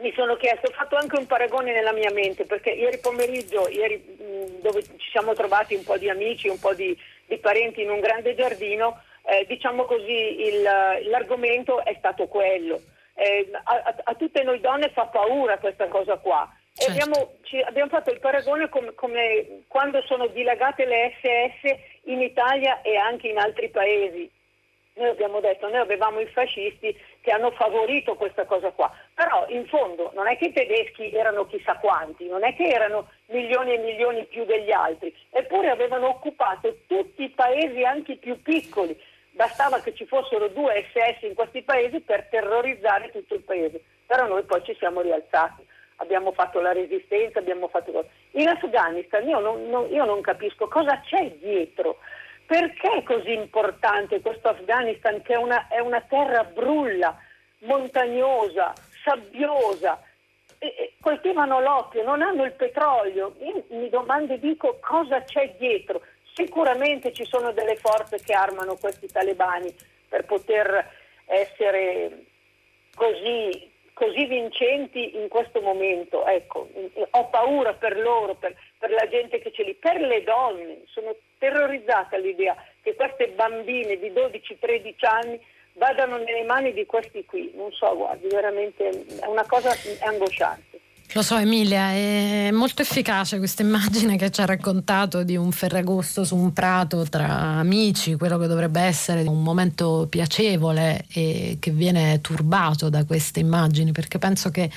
[0.00, 4.58] mi sono chiesto, ho fatto anche un paragone nella mia mente perché ieri pomeriggio, ieri,
[4.60, 6.96] dove ci siamo trovati un po' di amici, un po' di,
[7.26, 10.62] di parenti in un grande giardino, eh, diciamo così, il,
[11.08, 12.80] l'argomento è stato quello.
[13.14, 16.52] Eh, a, a, tutte noi donne fa paura questa cosa qua.
[16.72, 16.90] Certo.
[16.90, 21.74] Abbiamo, ci, abbiamo, fatto il paragone come, come quando sono dilagate le SS
[22.04, 24.28] in Italia e anche in altri paesi.
[24.94, 29.66] Noi abbiamo detto, noi avevamo i fascisti che hanno favorito questa cosa qua, però in
[29.66, 33.78] fondo non è che i tedeschi erano chissà quanti, non è che erano milioni e
[33.78, 38.98] milioni più degli altri, eppure avevano occupato tutti i paesi anche più piccoli,
[39.32, 44.26] bastava che ci fossero due SS in questi paesi per terrorizzare tutto il paese, però
[44.26, 45.66] noi poi ci siamo rialzati,
[45.96, 48.06] abbiamo fatto la resistenza, abbiamo fatto...
[48.32, 51.98] In Afghanistan io non, non, io non capisco cosa c'è dietro,
[52.46, 57.16] perché è così importante questo Afghanistan che è una, è una terra brulla,
[57.60, 58.72] montagnosa,
[59.04, 60.02] sabbiosa,
[61.00, 63.34] coltivano l'oppio, non hanno il petrolio.
[63.40, 66.02] Io mi domando e dico cosa c'è dietro.
[66.34, 69.74] Sicuramente ci sono delle forze che armano questi talebani
[70.08, 72.24] per poter essere
[72.94, 76.26] così, così vincenti in questo momento.
[76.26, 76.68] Ecco,
[77.10, 80.82] ho paura per loro, per, per la gente che c'è lì, per le donne.
[80.86, 85.40] Sono terrorizzata all'idea che queste bambine di 12-13 anni
[85.74, 87.50] vadano nelle mani di questi qui.
[87.54, 88.88] Non so, guardi, veramente
[89.20, 90.69] è una cosa angosciante.
[91.12, 96.22] Lo so Emilia, è molto efficace questa immagine che ci ha raccontato di un ferragosto
[96.22, 97.26] su un prato tra
[97.58, 103.90] amici, quello che dovrebbe essere un momento piacevole e che viene turbato da queste immagini,
[103.90, 104.70] perché penso che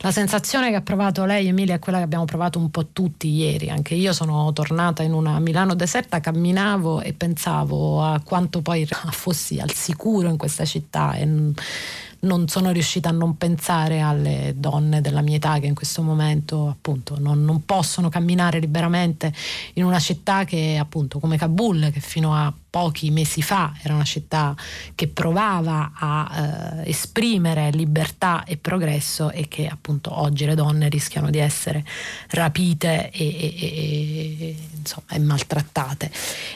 [0.00, 3.28] La sensazione che ha provato lei, Emilia, è quella che abbiamo provato un po' tutti
[3.30, 3.68] ieri.
[3.68, 9.58] Anche io sono tornata in una Milano deserta, camminavo e pensavo a quanto poi fossi
[9.58, 11.14] al sicuro in questa città.
[11.14, 11.52] E
[12.20, 16.68] non sono riuscita a non pensare alle donne della mia età che in questo momento
[16.68, 19.32] appunto non, non possono camminare liberamente
[19.74, 24.04] in una città che appunto come Kabul che fino a pochi mesi fa era una
[24.04, 24.54] città
[24.94, 31.30] che provava a eh, esprimere libertà e progresso e che appunto oggi le donne rischiano
[31.30, 31.84] di essere
[32.30, 34.56] rapite e, e, e,
[34.88, 36.10] insomma, e maltrattate.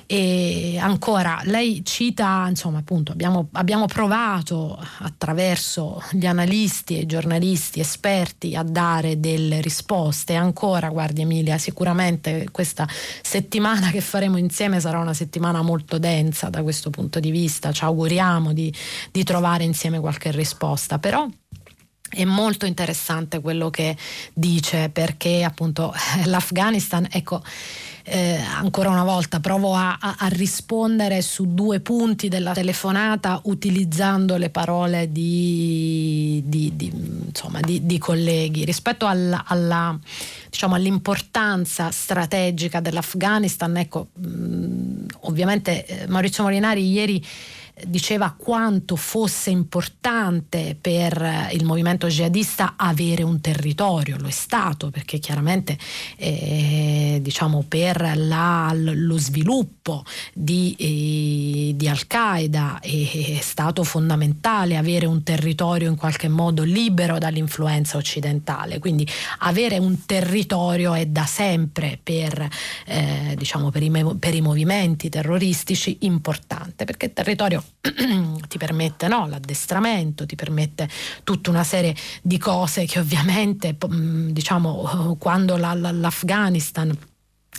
[0.07, 8.57] E ancora, lei cita, insomma, appunto, abbiamo, abbiamo provato attraverso gli analisti e giornalisti esperti
[8.57, 10.35] a dare delle risposte.
[10.35, 12.89] Ancora, guardi Emilia, sicuramente questa
[13.23, 17.85] settimana che faremo insieme sarà una settimana molto densa da questo punto di vista, ci
[17.85, 18.73] auguriamo di,
[19.11, 21.29] di trovare insieme qualche risposta, però
[22.15, 23.97] è molto interessante quello che
[24.35, 25.95] dice perché appunto
[26.27, 27.43] l'Afghanistan, ecco,
[28.05, 34.37] eh, ancora una volta provo a, a, a, rispondere su due punti della telefonata utilizzando
[34.37, 36.93] le parole di, di, di,
[37.27, 39.99] insomma, di colleghi rispetto alla, alla
[40.51, 43.77] diciamo, all'importanza strategica dell'Afghanistan.
[43.77, 47.25] Ecco, mh, ovviamente eh, Maurizio Molinari ieri
[47.85, 55.19] diceva quanto fosse importante per il movimento jihadista avere un territorio, lo è stato perché
[55.19, 55.79] chiaramente
[56.17, 65.07] eh, diciamo per la, lo sviluppo di, eh, di Al-Qaeda è, è stato fondamentale avere
[65.07, 69.07] un territorio in qualche modo libero dall'influenza occidentale, quindi
[69.39, 72.49] avere un territorio è da sempre per,
[72.87, 77.62] eh, diciamo, per, i, per i movimenti terroristici importante perché il territorio
[78.49, 80.89] ti permette no, l'addestramento, ti permette
[81.25, 83.77] tutta una serie di cose che ovviamente
[84.31, 86.97] diciamo quando la, la, l'Afghanistan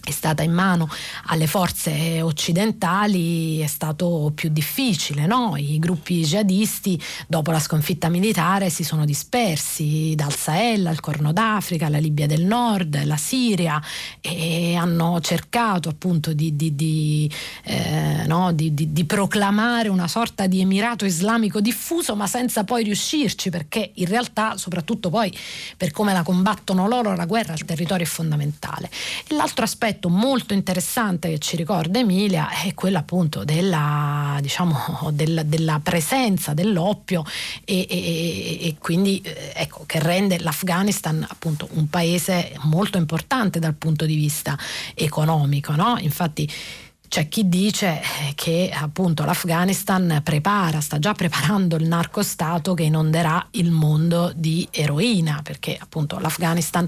[0.05, 0.89] è stata in mano
[1.27, 5.25] alle forze occidentali è stato più difficile.
[5.25, 5.53] No?
[5.55, 11.87] I gruppi jihadisti dopo la sconfitta militare si sono dispersi dal Sahel al Corno d'Africa,
[11.87, 13.81] la Libia del Nord, la Siria
[14.19, 17.31] e hanno cercato appunto di, di, di,
[17.63, 18.51] eh, no?
[18.51, 24.57] di, proclamare una sorta di emirato islamico diffuso ma senza poi riuscirci perché in realtà
[24.57, 25.35] soprattutto poi
[25.77, 28.89] per come la combattono loro la guerra al territorio è fondamentale.
[29.27, 35.43] L'altro aspetto aspetto molto interessante che ci ricorda Emilia è quello appunto della, diciamo, della,
[35.43, 37.26] della presenza dell'oppio
[37.65, 43.73] e, e, e quindi eh, ecco, che rende l'Afghanistan appunto un paese molto importante dal
[43.73, 44.57] punto di vista
[44.95, 45.73] economico.
[45.73, 45.97] No?
[45.99, 46.49] Infatti
[47.14, 48.02] c'è chi dice
[48.34, 55.40] che appunto l'Afghanistan prepara, sta già preparando il narcostato che inonderà il mondo di eroina,
[55.44, 56.88] perché appunto l'Afghanistan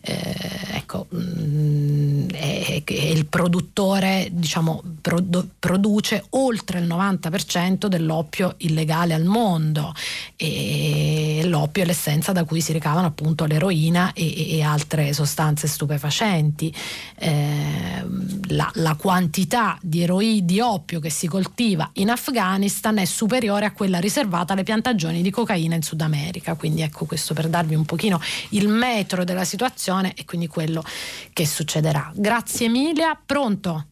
[0.00, 0.34] eh,
[0.76, 9.12] ecco, mh, mm, è, è, il produttore, diciamo, produ- produce oltre il 90% dell'oppio illegale
[9.12, 9.92] al mondo
[10.36, 16.74] e l'oppio è l'essenza da cui si ricavano appunto l'eroina e, e altre sostanze stupefacenti.
[17.18, 18.04] Eh,
[18.48, 23.72] la, la quantità di eroi di oppio che si coltiva in Afghanistan è superiore a
[23.72, 26.54] quella riservata alle piantagioni di cocaina in Sud America.
[26.54, 28.20] Quindi ecco questo per darvi un pochino
[28.50, 30.84] il metro della situazione e quindi quello
[31.32, 32.12] che succederà.
[32.14, 33.86] Grazie Emilia, pronto?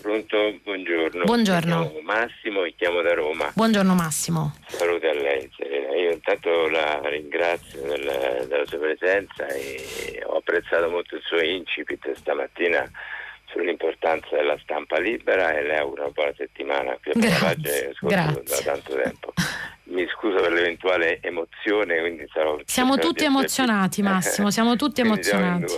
[0.00, 1.24] Pronto, buongiorno.
[1.24, 2.00] Buongiorno.
[2.02, 3.50] Massimo e chiamo da Roma.
[3.54, 4.54] Buongiorno Massimo.
[4.66, 5.94] Saluti a lei Serena.
[5.96, 12.12] Io intanto la ringrazio della, della sua presenza e ho apprezzato molto il suo incipit
[12.12, 12.88] stamattina
[13.46, 18.94] sull'importanza della stampa libera e le auguro una buona settimana qui a Paragge da tanto
[18.94, 19.32] tempo.
[19.88, 24.10] Mi scuso per l'eventuale emozione, quindi sarò Siamo tutti emozionati, più...
[24.10, 25.72] Massimo, siamo tutti emozionati.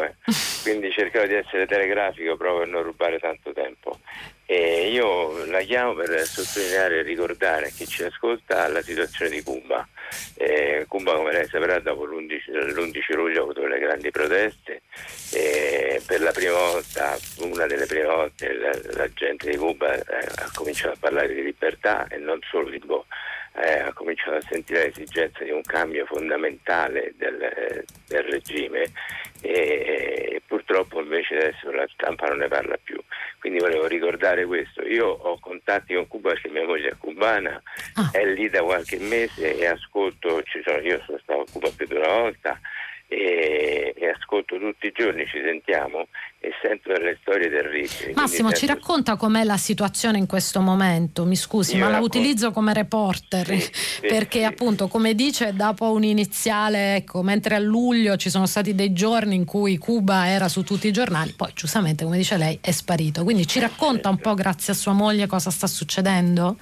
[0.63, 3.99] quindi cercherò di essere telegrafico proprio per non rubare tanto tempo.
[4.47, 9.43] E io la chiamo per sottolineare e ricordare a chi ci ascolta la situazione di
[9.43, 9.87] Cuba.
[10.37, 14.83] Eh, Cuba, come lei saprà, dopo l'11, l'11 luglio ha avuto le grandi proteste
[15.33, 20.27] e per la prima volta, una delle prime volte, la, la gente di Cuba eh,
[20.37, 23.07] ha cominciato a parlare di libertà e non solo di boh,
[23.55, 28.91] eh, ha cominciato a sentire l'esigenza di un cambio fondamentale del, del regime
[29.41, 32.99] e, purtroppo invece adesso la stampa non ne parla più.
[33.39, 34.83] Quindi volevo ricordare questo.
[34.83, 37.61] Io ho contatti con Cuba perché mia moglie è cubana,
[37.95, 38.11] ah.
[38.13, 39.88] è lì da qualche mese e ascolto,
[40.69, 42.61] sono, io sono stato a Cuba più di una volta
[43.11, 46.09] e, e ascolto tutti i giorni, ci sentiamo
[46.41, 48.13] e sento delle storie terribili.
[48.15, 51.25] Massimo, ci racconta com'è la situazione in questo momento?
[51.25, 52.17] Mi scusi, Io ma racconto...
[52.17, 53.71] la utilizzo come reporter sì,
[54.07, 54.45] perché sì.
[54.45, 59.35] appunto, come dice, dopo un iniziale, ecco, mentre a luglio ci sono stati dei giorni
[59.35, 63.25] in cui Cuba era su tutti i giornali, poi giustamente, come dice lei, è sparito.
[63.25, 66.57] Quindi ci racconta un po' grazie a sua moglie cosa sta succedendo?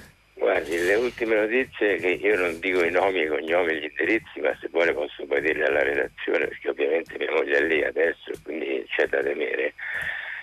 [0.47, 4.39] Guardi, le ultime notizie che io non dico i nomi, i cognomi e gli indirizzi,
[4.39, 8.31] ma se vuole posso poi dirle alla redazione, perché ovviamente mia moglie è lì adesso,
[8.45, 9.75] quindi c'è da temere.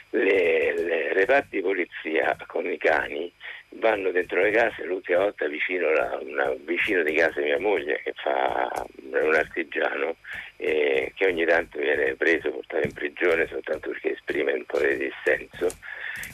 [0.09, 3.31] Le, le reparti di polizia con i cani
[3.75, 8.11] vanno dentro le case, l'ultima volta vicino, la, una, vicino di casa mia moglie che
[8.21, 8.69] fa
[9.03, 10.17] un artigiano
[10.57, 14.97] eh, che ogni tanto viene preso, portato in prigione soltanto perché esprime un po' di
[14.97, 15.69] dissenso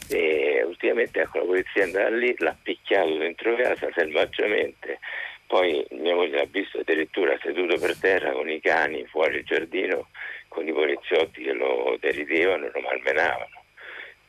[0.09, 4.99] e ultimamente ecco, la polizia è andata lì, l'ha picchiato dentro casa selvaggiamente,
[5.47, 10.09] poi mia moglie l'ha visto addirittura seduto per terra con i cani fuori il giardino,
[10.47, 13.63] con i poliziotti che lo deridevano, lo malmenavano.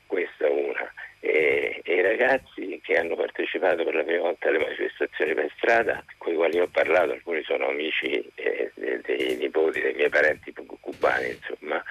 [0.06, 0.93] Questa è una.
[1.23, 6.03] E, e, i ragazzi che hanno partecipato per la prima volta alle manifestazioni per strada,
[6.17, 10.53] con i quali ho parlato, alcuni sono amici eh, dei, dei nipoti dei miei parenti
[10.81, 11.83] cubani, insomma,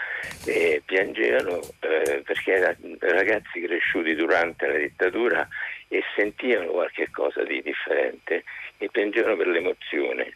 [0.45, 5.47] e piangevano eh, perché erano ragazzi cresciuti durante la dittatura
[5.87, 8.43] e sentivano qualche cosa di differente
[8.77, 10.33] e piangevano per l'emozione.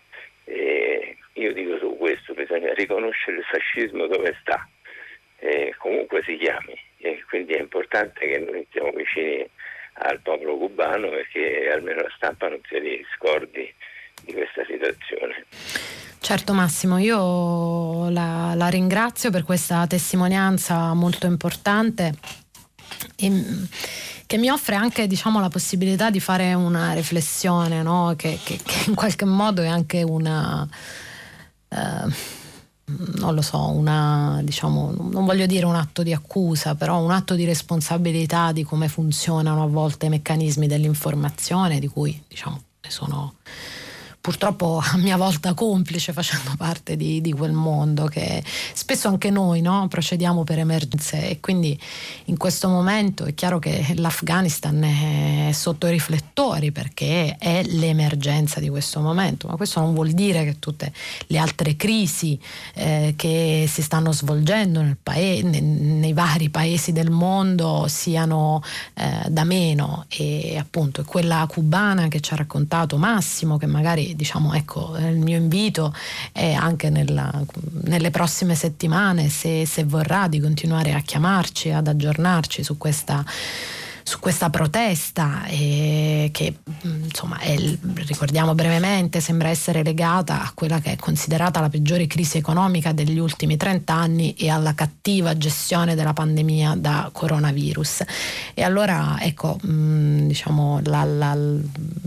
[1.44, 4.68] Io dico su questo, bisogna riconoscere il fascismo dove sta,
[5.44, 9.46] eh, comunque si chiami e quindi è importante che noi siamo vicini
[9.96, 13.74] al popolo cubano perché almeno la stampa non si riscordi
[14.24, 15.46] di questa situazione.
[16.20, 22.14] Certo Massimo, io la, la ringrazio per questa testimonianza molto importante
[23.18, 23.32] e,
[24.26, 28.14] che mi offre anche diciamo, la possibilità di fare una riflessione no?
[28.16, 30.66] che, che, che, in qualche modo è anche una...
[31.68, 32.42] Eh,
[33.16, 37.36] non lo so, una, diciamo, non voglio dire un atto di accusa, però un atto
[37.36, 43.36] di responsabilità di come funzionano a volte i meccanismi dell'informazione, di cui diciamo, ne sono
[44.24, 48.42] purtroppo a mia volta complice facendo parte di, di quel mondo che
[48.74, 51.30] spesso anche noi no, procediamo per emergenze.
[51.30, 51.78] E quindi
[52.26, 58.70] in questo momento è chiaro che l'Afghanistan è sotto i riflettori perché è l'emergenza di
[58.70, 60.94] questo momento, ma questo non vuol dire che tutte
[61.28, 62.40] le altre crisi
[62.76, 68.64] eh, che si stanno svolgendo paese, nei, nei vari paesi del mondo siano
[68.94, 70.06] eh, da meno.
[70.08, 75.38] E appunto quella cubana che ci ha raccontato Massimo che magari diciamo, ecco, il mio
[75.38, 75.94] invito
[76.32, 77.32] è anche nella,
[77.84, 83.24] nelle prossime settimane, se, se vorrà, di continuare a chiamarci, ad aggiornarci su questa
[84.04, 87.56] su questa protesta eh, che insomma è,
[88.06, 93.18] ricordiamo brevemente sembra essere legata a quella che è considerata la peggiore crisi economica degli
[93.18, 98.04] ultimi 30 anni e alla cattiva gestione della pandemia da coronavirus.
[98.54, 101.38] E allora ecco mh, diciamo la, la,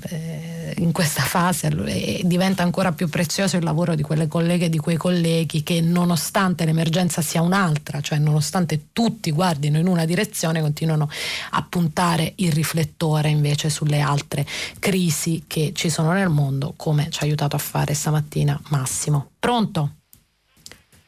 [0.09, 4.69] eh, in questa fase eh, diventa ancora più prezioso il lavoro di quelle colleghe e
[4.69, 10.61] di quei colleghi che nonostante l'emergenza sia un'altra, cioè nonostante tutti guardino in una direzione,
[10.61, 11.09] continuano
[11.51, 14.47] a puntare il riflettore invece sulle altre
[14.79, 19.31] crisi che ci sono nel mondo, come ci ha aiutato a fare stamattina Massimo.
[19.39, 19.91] Pronto?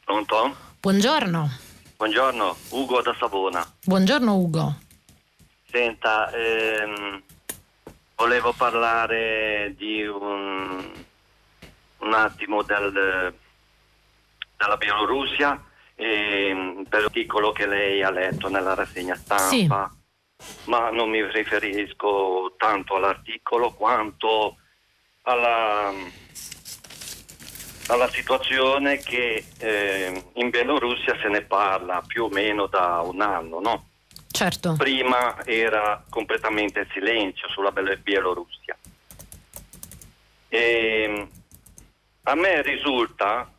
[0.03, 0.55] Pronto?
[0.79, 1.51] Buongiorno.
[1.97, 3.65] Buongiorno, Ugo da Savona.
[3.83, 4.75] Buongiorno Ugo.
[5.69, 7.21] Senta, ehm,
[8.19, 10.91] volevo parlare di un,
[11.99, 13.33] un attimo del,
[14.57, 15.63] della Bielorussia
[15.95, 19.89] e, per l'articolo che lei ha letto nella rassegna stampa,
[20.37, 20.69] sì.
[20.69, 24.57] ma non mi riferisco tanto all'articolo quanto
[25.21, 25.93] alla,
[27.87, 33.61] alla situazione che eh, in Bielorussia se ne parla più o meno da un anno,
[33.61, 33.88] no?
[34.31, 34.75] Certo.
[34.77, 38.77] Prima era completamente silenzio sulla Bielorussia.
[40.47, 41.27] E
[42.23, 43.51] a me risulta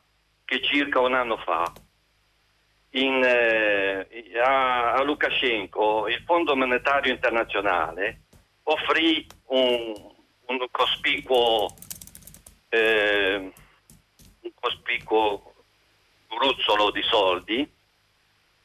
[0.45, 1.73] che circa un anno fa
[2.91, 8.23] in, eh, a, a, Lukashenko il Fondo Monetario Internazionale
[8.65, 9.93] offrì un,
[10.47, 11.75] un cospicuo,
[12.69, 13.53] eh,
[14.41, 15.55] un cospicuo
[16.29, 17.71] gruzzolo di soldi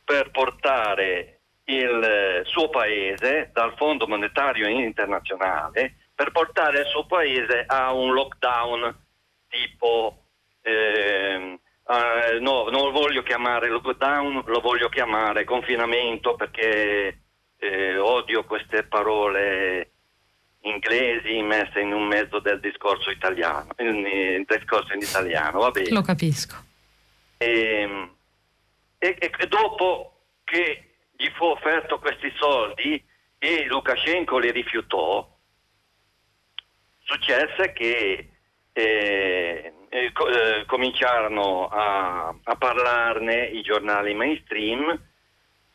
[0.03, 1.34] per portare
[1.65, 8.13] il eh, suo paese dal Fondo Monetario Internazionale per portare il suo paese a un
[8.13, 8.95] lockdown
[9.49, 10.23] tipo
[10.61, 17.19] eh, Uh, no, non lo voglio chiamare lockdown, lo voglio chiamare confinamento perché
[17.57, 19.91] eh, odio queste parole
[20.61, 25.91] inglesi messe in un mezzo del discorso italiano, in, discorso in italiano, va bene.
[25.91, 26.55] Lo capisco.
[27.37, 28.15] E, ehm,
[28.97, 30.84] e, e dopo che
[31.17, 33.03] gli fu offerto questi soldi
[33.37, 35.29] e Lukashenko li rifiutò,
[37.03, 38.29] successe che
[38.73, 44.99] eh, eh, eh, cominciarono a, a, parlarne i giornali mainstream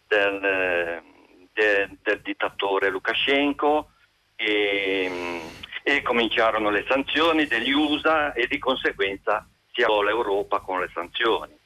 [0.07, 1.03] del,
[1.53, 3.93] de, del dittatore Lukashenko
[4.37, 5.41] e,
[5.83, 11.59] e, cominciarono le sanzioni degli USA e di conseguenza si avviò l'Europa con le sanzioni.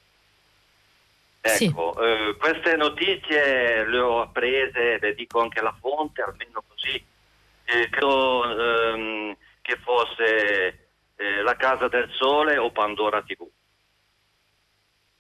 [1.47, 2.05] Ecco, sì.
[2.05, 6.95] eh, queste notizie le ho apprese, le dico anche la fonte, almeno così,
[7.65, 13.47] eh, credo ehm, che fosse eh, La Casa del Sole o Pandora TV.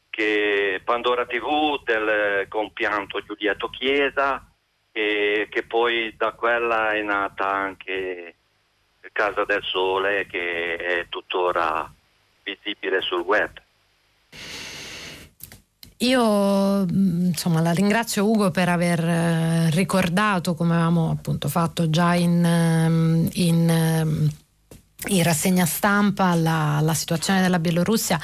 [0.08, 4.50] Che Pandora TV del compianto Giulietto Chiesa
[4.92, 8.36] e che poi da quella è nata anche
[9.12, 11.92] Casa del Sole che è tuttora
[12.42, 13.60] visibile sul web.
[15.98, 22.44] Io insomma la ringrazio Ugo per aver eh, ricordato come avevamo appunto fatto già in,
[22.44, 24.30] ehm, in ehm,
[25.08, 28.18] in rassegna stampa la, la situazione della Bielorussia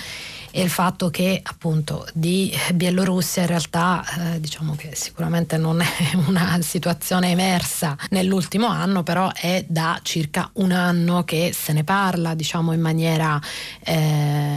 [0.51, 4.05] e il fatto che appunto di Bielorussia in realtà
[4.35, 5.87] eh, diciamo che sicuramente non è
[6.27, 12.35] una situazione emersa nell'ultimo anno, però è da circa un anno che se ne parla
[12.35, 13.41] diciamo in maniera,
[13.85, 14.57] eh,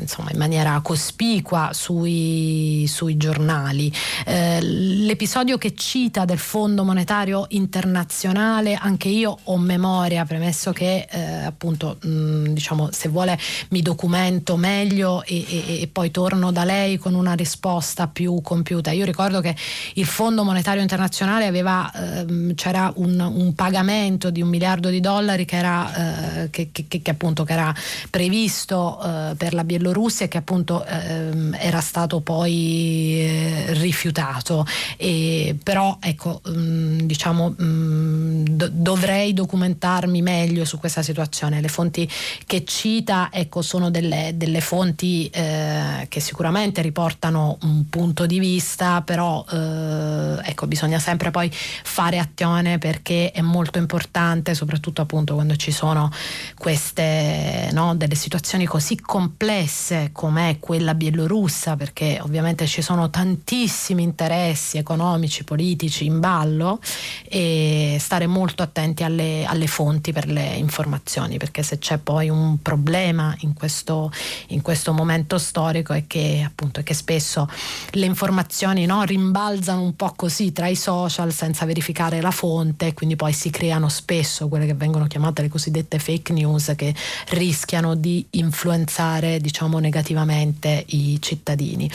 [0.00, 3.92] insomma, in maniera cospicua sui, sui giornali.
[4.24, 11.20] Eh, l'episodio che cita del Fondo Monetario Internazionale, anche io ho memoria, premesso che eh,
[11.44, 13.38] appunto mh, diciamo se vuole
[13.70, 18.90] mi documento meglio e, e, e, poi torno da lei con una risposta più compiuta.
[18.90, 19.54] Io ricordo che
[19.94, 25.44] il Fondo Monetario Internazionale aveva, ehm, c'era un, un, pagamento di un miliardo di dollari
[25.44, 27.74] che era, eh, che, che, che appunto, che era
[28.08, 34.64] previsto eh, per la Bielorussia e che appunto ehm, era stato poi eh, rifiutato.
[34.96, 41.60] E, però ecco, mh, mm, diciamo, mh, mm, do, dovrei documentarmi meglio su questa situazione.
[41.60, 42.08] Le fonti
[42.46, 48.38] che cita ecco, sono delle, delle fonti fonti eh, che sicuramente riportano un punto di
[48.38, 55.34] vista, però eh, ecco, bisogna sempre poi fare azione perché è molto importante, soprattutto appunto
[55.34, 56.10] quando ci sono
[56.56, 64.76] queste no, delle situazioni così complesse come quella bielorussa, perché ovviamente ci sono tantissimi interessi
[64.76, 66.80] economici, politici in ballo
[67.26, 72.60] e stare molto attenti alle, alle fonti per le informazioni, perché se c'è poi un
[72.60, 74.12] problema in questo,
[74.48, 77.48] in questo questo momento storico è che appunto che spesso
[77.92, 83.16] le informazioni no, rimbalzano un po' così tra i social senza verificare la fonte, quindi
[83.16, 86.94] poi si creano spesso quelle che vengono chiamate le cosiddette fake news che
[87.28, 91.90] rischiano di influenzare diciamo negativamente i cittadini.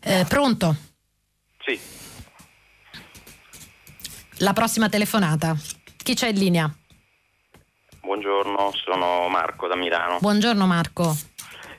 [0.00, 0.76] Eh, pronto?
[1.64, 1.78] Sì.
[4.38, 5.56] La prossima telefonata.
[5.96, 6.74] Chi c'è in linea?
[8.02, 10.18] Buongiorno, sono Marco da Milano.
[10.20, 11.16] Buongiorno Marco.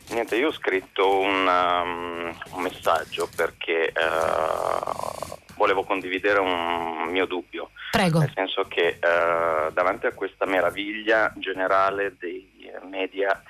[0.10, 7.72] Niente, io ho scritto un, um, un messaggio perché uh, volevo condividere un mio dubbio.
[7.92, 8.20] Prego.
[8.20, 13.42] Nel senso che uh, davanti a questa meraviglia generale dei media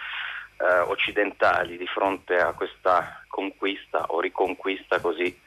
[0.57, 5.37] uh, occidentali di fronte a questa conquista o riconquista così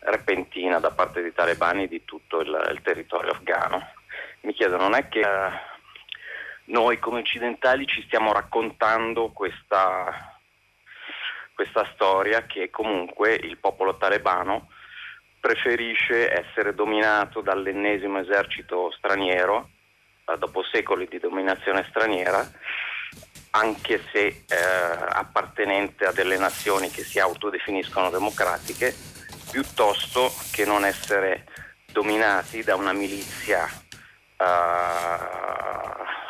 [0.00, 3.86] repentina da parte dei talebani di tutto il, il territorio afghano,
[4.42, 5.22] mi chiedo non è che
[6.66, 10.33] noi come occidentali ci stiamo raccontando questa
[11.54, 14.68] questa storia che comunque il popolo talebano
[15.40, 19.70] preferisce essere dominato dall'ennesimo esercito straniero,
[20.38, 22.50] dopo secoli di dominazione straniera,
[23.50, 24.44] anche se eh,
[25.08, 28.94] appartenente a delle nazioni che si autodefiniscono democratiche,
[29.50, 31.46] piuttosto che non essere
[31.92, 33.66] dominati da una milizia
[34.36, 34.44] eh,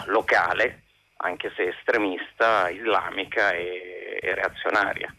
[0.06, 0.83] locale,
[1.16, 5.14] anche se estremista, islamica e e reazionaria.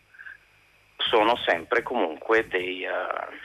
[0.97, 3.35] Sono sempre comunque dei, uh,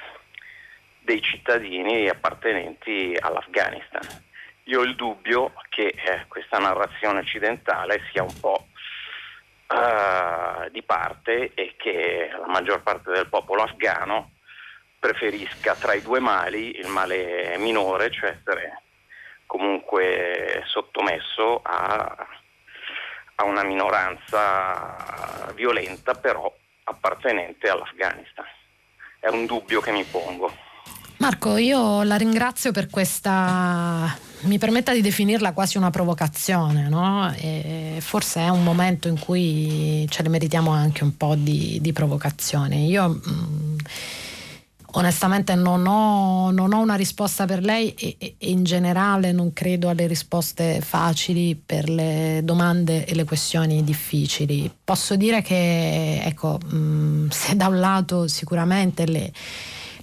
[1.00, 4.02] dei cittadini appartenenti all'Afghanistan.
[4.64, 8.66] Io ho il dubbio che eh, questa narrazione occidentale sia un po'
[9.68, 14.32] uh, di parte e che la maggior parte del popolo afghano
[14.98, 18.82] preferisca tra i due mali il male minore, cioè essere
[19.46, 22.28] comunque sottomesso a
[23.40, 26.52] a una minoranza violenta però
[26.84, 28.44] appartenente all'Afghanistan.
[29.18, 30.52] È un dubbio che mi pongo.
[31.18, 37.30] Marco, io la ringrazio per questa, mi permetta di definirla quasi una provocazione, no?
[38.00, 42.76] forse è un momento in cui ce ne meritiamo anche un po' di, di provocazione.
[42.76, 43.76] Io mh, mm,
[44.92, 49.88] Onestamente non ho, non ho, una risposta per lei e, e, in generale non credo
[49.88, 54.70] alle risposte facili per le domande e le questioni difficili.
[54.82, 59.32] Posso dire che, ecco, mh, mm, se da un lato sicuramente le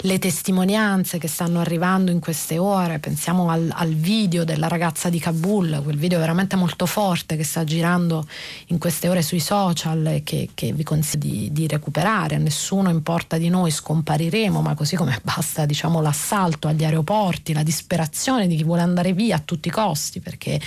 [0.01, 5.19] le testimonianze che stanno arrivando in queste ore, pensiamo al, al, video della ragazza di
[5.19, 8.27] Kabul, quel video veramente molto forte che sta girando
[8.67, 12.89] in queste ore sui social e che, che vi consiglio di, di, recuperare, a nessuno
[12.89, 18.55] importa di noi, scompariremo, ma così come basta diciamo, l'assalto agli aeroporti, la disperazione di
[18.55, 20.59] chi vuole andare via a tutti i costi perché,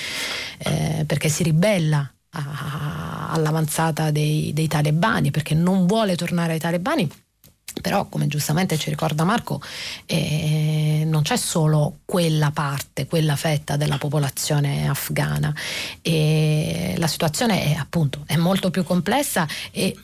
[0.58, 7.10] eh, perché si ribella all'avanzata dei, dei talebani perché non vuole tornare ai talebani
[7.80, 9.60] però, come giustamente ci ricorda Marco,
[10.06, 15.54] eh, non c'è solo quella parte, quella fetta della popolazione afghana.
[16.02, 19.96] E la situazione è appunto è molto più complessa e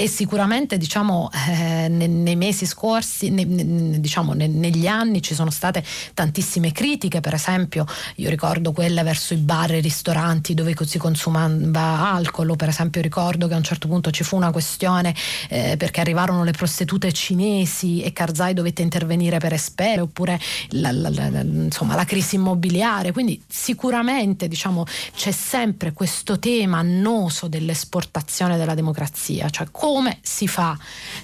[0.00, 5.34] e sicuramente diciamo, eh, nei, nei, mesi scorsi, ne, ne, diciamo, ne, negli anni ci
[5.34, 5.82] sono state
[6.14, 7.84] tantissime critiche, per esempio
[8.14, 13.02] io ricordo quelle verso i bar e i ristoranti dove si consumava alcol, per esempio
[13.02, 15.12] ricordo che a un certo punto ci fu una questione
[15.48, 20.38] eh, perché arrivarono le prostitute cinesi e Karzai dovette intervenire per espere, oppure
[20.70, 24.84] la, la, la, insomma, la crisi immobiliare, quindi sicuramente diciamo,
[25.16, 30.78] c'è sempre questo tema annoso dell'esportazione della democrazia, cioè come si fa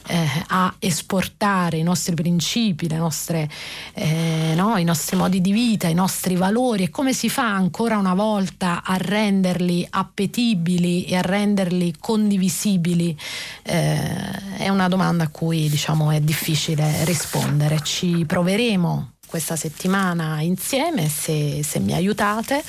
[0.06, 3.48] eh, a esportare i nostri principi, nostre,
[3.92, 7.98] eh, no, i nostri modi di vita, i nostri valori e come si fa ancora
[7.98, 13.16] una volta a renderli appetibili e a renderli condivisibili?
[13.62, 17.80] Eh, è una domanda a cui diciamo, è difficile rispondere.
[17.82, 22.62] Ci proveremo questa settimana insieme se, se, mi aiutate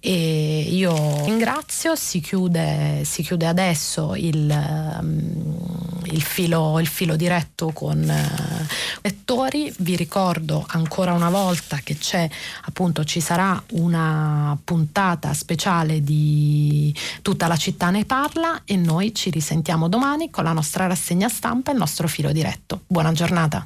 [0.00, 7.70] e io ringrazio, si chiude, si chiude adesso il, um, il, filo, il, filo, diretto
[7.70, 8.66] con uh,
[9.02, 12.28] lettori, vi ricordo ancora una volta che c'è
[12.64, 16.92] appunto ci sarà una puntata speciale di
[17.22, 21.70] tutta la città ne parla e noi ci risentiamo domani con la nostra rassegna stampa
[21.70, 22.80] e il nostro filo diretto.
[22.88, 23.64] Buona giornata.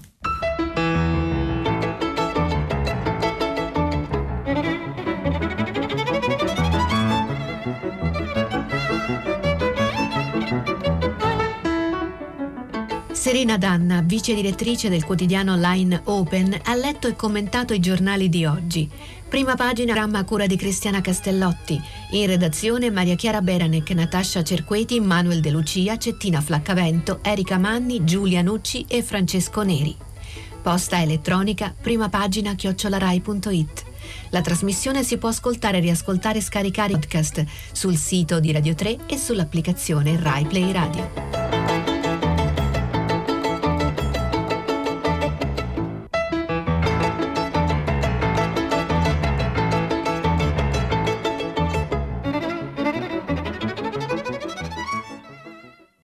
[13.33, 18.45] Serena Danna, vice direttrice del quotidiano online Open, ha letto e commentato i giornali di
[18.45, 18.87] oggi.
[19.27, 21.81] Prima pagina programma a cura di Cristiana Castellotti.
[22.11, 28.43] In redazione Maria Chiara Beranec, Natascia Cerqueti, Manuel De Lucia, Cettina Flaccavento, Erika Manni, Giulia
[28.43, 29.97] Nucci e Francesco Neri.
[30.61, 33.85] Posta elettronica, prima pagina chiocciolarai.it.
[34.29, 39.17] La trasmissione si può ascoltare, riascoltare e scaricare podcast sul sito di Radio 3 e
[39.17, 41.62] sull'applicazione Rai Play Radio.